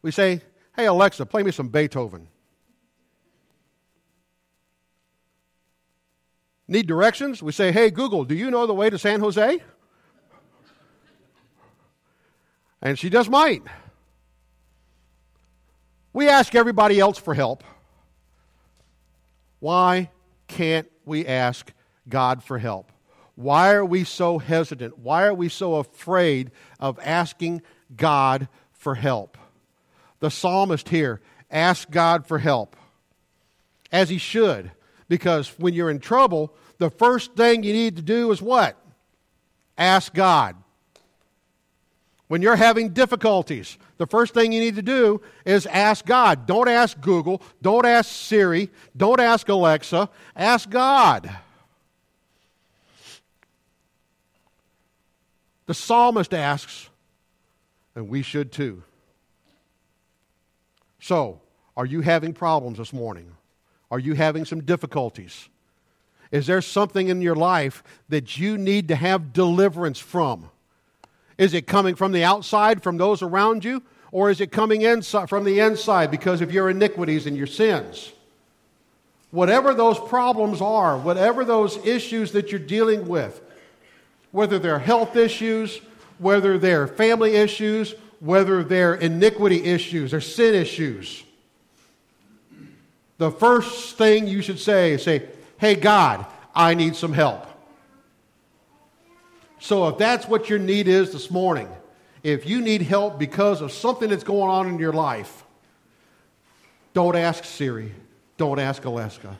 We 0.00 0.12
say, 0.12 0.42
Hey, 0.76 0.86
Alexa, 0.86 1.26
play 1.26 1.42
me 1.42 1.50
some 1.50 1.70
Beethoven. 1.70 2.28
Need 6.68 6.86
directions? 6.86 7.42
We 7.42 7.52
say, 7.52 7.72
Hey, 7.72 7.90
Google, 7.90 8.24
do 8.24 8.34
you 8.34 8.50
know 8.50 8.66
the 8.66 8.74
way 8.74 8.90
to 8.90 8.98
San 8.98 9.20
Jose? 9.20 9.60
And 12.82 12.98
she 12.98 13.10
just 13.10 13.30
might. 13.30 13.62
We 16.12 16.28
ask 16.28 16.54
everybody 16.54 16.98
else 16.98 17.18
for 17.18 17.34
help. 17.34 17.62
Why 19.60 20.10
can't 20.48 20.88
we 21.04 21.26
ask 21.26 21.72
God 22.08 22.42
for 22.42 22.58
help? 22.58 22.92
Why 23.34 23.74
are 23.74 23.84
we 23.84 24.04
so 24.04 24.38
hesitant? 24.38 24.98
Why 24.98 25.24
are 25.24 25.34
we 25.34 25.48
so 25.48 25.76
afraid 25.76 26.50
of 26.80 26.98
asking 27.02 27.62
God 27.94 28.48
for 28.72 28.94
help? 28.94 29.36
The 30.20 30.30
psalmist 30.30 30.88
here 30.88 31.20
asks 31.50 31.86
God 31.90 32.26
for 32.26 32.38
help, 32.38 32.76
as 33.92 34.08
he 34.08 34.18
should, 34.18 34.72
because 35.08 35.48
when 35.58 35.74
you're 35.74 35.90
in 35.90 36.00
trouble, 36.00 36.54
the 36.78 36.90
first 36.90 37.34
thing 37.34 37.62
you 37.62 37.72
need 37.72 37.96
to 37.96 38.02
do 38.02 38.30
is 38.32 38.42
what? 38.42 38.76
Ask 39.78 40.14
God. 40.14 40.56
When 42.28 42.42
you're 42.42 42.56
having 42.56 42.88
difficulties, 42.88 43.78
the 43.98 44.06
first 44.06 44.34
thing 44.34 44.50
you 44.50 44.60
need 44.60 44.76
to 44.76 44.82
do 44.82 45.20
is 45.44 45.64
ask 45.66 46.04
God. 46.04 46.46
Don't 46.46 46.68
ask 46.68 47.00
Google. 47.00 47.40
Don't 47.62 47.86
ask 47.86 48.10
Siri. 48.10 48.68
Don't 48.96 49.20
ask 49.20 49.48
Alexa. 49.48 50.10
Ask 50.34 50.68
God. 50.68 51.30
The 55.66 55.74
psalmist 55.74 56.34
asks, 56.34 56.88
and 57.94 58.08
we 58.08 58.22
should 58.22 58.52
too. 58.52 58.82
So, 61.00 61.40
are 61.76 61.86
you 61.86 62.00
having 62.00 62.32
problems 62.32 62.78
this 62.78 62.92
morning? 62.92 63.35
Are 63.90 63.98
you 63.98 64.14
having 64.14 64.44
some 64.44 64.62
difficulties? 64.62 65.48
Is 66.30 66.46
there 66.46 66.60
something 66.60 67.08
in 67.08 67.22
your 67.22 67.36
life 67.36 67.84
that 68.08 68.38
you 68.38 68.58
need 68.58 68.88
to 68.88 68.96
have 68.96 69.32
deliverance 69.32 69.98
from? 69.98 70.50
Is 71.38 71.54
it 71.54 71.66
coming 71.66 71.94
from 71.94 72.12
the 72.12 72.24
outside, 72.24 72.82
from 72.82 72.96
those 72.96 73.22
around 73.22 73.64
you? 73.64 73.82
Or 74.10 74.30
is 74.30 74.40
it 74.40 74.50
coming 74.50 74.82
inside, 74.82 75.28
from 75.28 75.44
the 75.44 75.60
inside 75.60 76.10
because 76.10 76.40
of 76.40 76.52
your 76.52 76.70
iniquities 76.70 77.26
and 77.26 77.36
your 77.36 77.46
sins? 77.46 78.12
Whatever 79.30 79.74
those 79.74 79.98
problems 79.98 80.60
are, 80.60 80.96
whatever 80.96 81.44
those 81.44 81.76
issues 81.84 82.32
that 82.32 82.50
you're 82.50 82.60
dealing 82.60 83.06
with, 83.06 83.40
whether 84.32 84.58
they're 84.58 84.78
health 84.78 85.16
issues, 85.16 85.80
whether 86.18 86.58
they're 86.58 86.86
family 86.86 87.36
issues, 87.36 87.94
whether 88.20 88.64
they're 88.64 88.94
iniquity 88.94 89.64
issues 89.64 90.14
or 90.14 90.20
sin 90.20 90.54
issues, 90.54 91.22
the 93.18 93.30
first 93.30 93.96
thing 93.96 94.26
you 94.26 94.42
should 94.42 94.58
say 94.58 94.92
is 94.92 95.02
say, 95.02 95.22
Hey, 95.58 95.74
God, 95.74 96.26
I 96.54 96.74
need 96.74 96.96
some 96.96 97.12
help. 97.12 97.46
So 99.58 99.88
if 99.88 99.98
that's 99.98 100.28
what 100.28 100.50
your 100.50 100.58
need 100.58 100.86
is 100.86 101.12
this 101.12 101.30
morning, 101.30 101.68
if 102.22 102.46
you 102.46 102.60
need 102.60 102.82
help 102.82 103.18
because 103.18 103.60
of 103.60 103.72
something 103.72 104.10
that's 104.10 104.24
going 104.24 104.50
on 104.50 104.68
in 104.68 104.78
your 104.78 104.92
life, 104.92 105.44
don't 106.92 107.16
ask 107.16 107.44
Siri, 107.44 107.92
don't 108.36 108.58
ask 108.58 108.84
Alaska, 108.84 109.36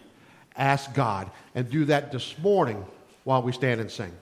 ask 0.57 0.93
God, 0.95 1.31
and 1.55 1.69
do 1.71 1.85
that 1.87 2.12
this 2.12 2.37
morning 2.39 2.85
while 3.25 3.43
we 3.43 3.53
stand 3.53 3.81
and 3.81 3.91
sing. 3.91 4.12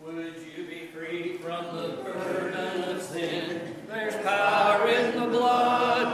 Would 0.00 0.34
you 0.56 0.64
be 0.64 0.88
free 0.94 1.36
from 1.38 1.76
the 1.76 1.88
burden 2.02 2.84
of 2.84 3.02
sin? 3.02 3.60
There's 3.88 4.14
power 4.24 4.88
in 4.88 5.20
the 5.20 5.26
blood. 5.26 6.04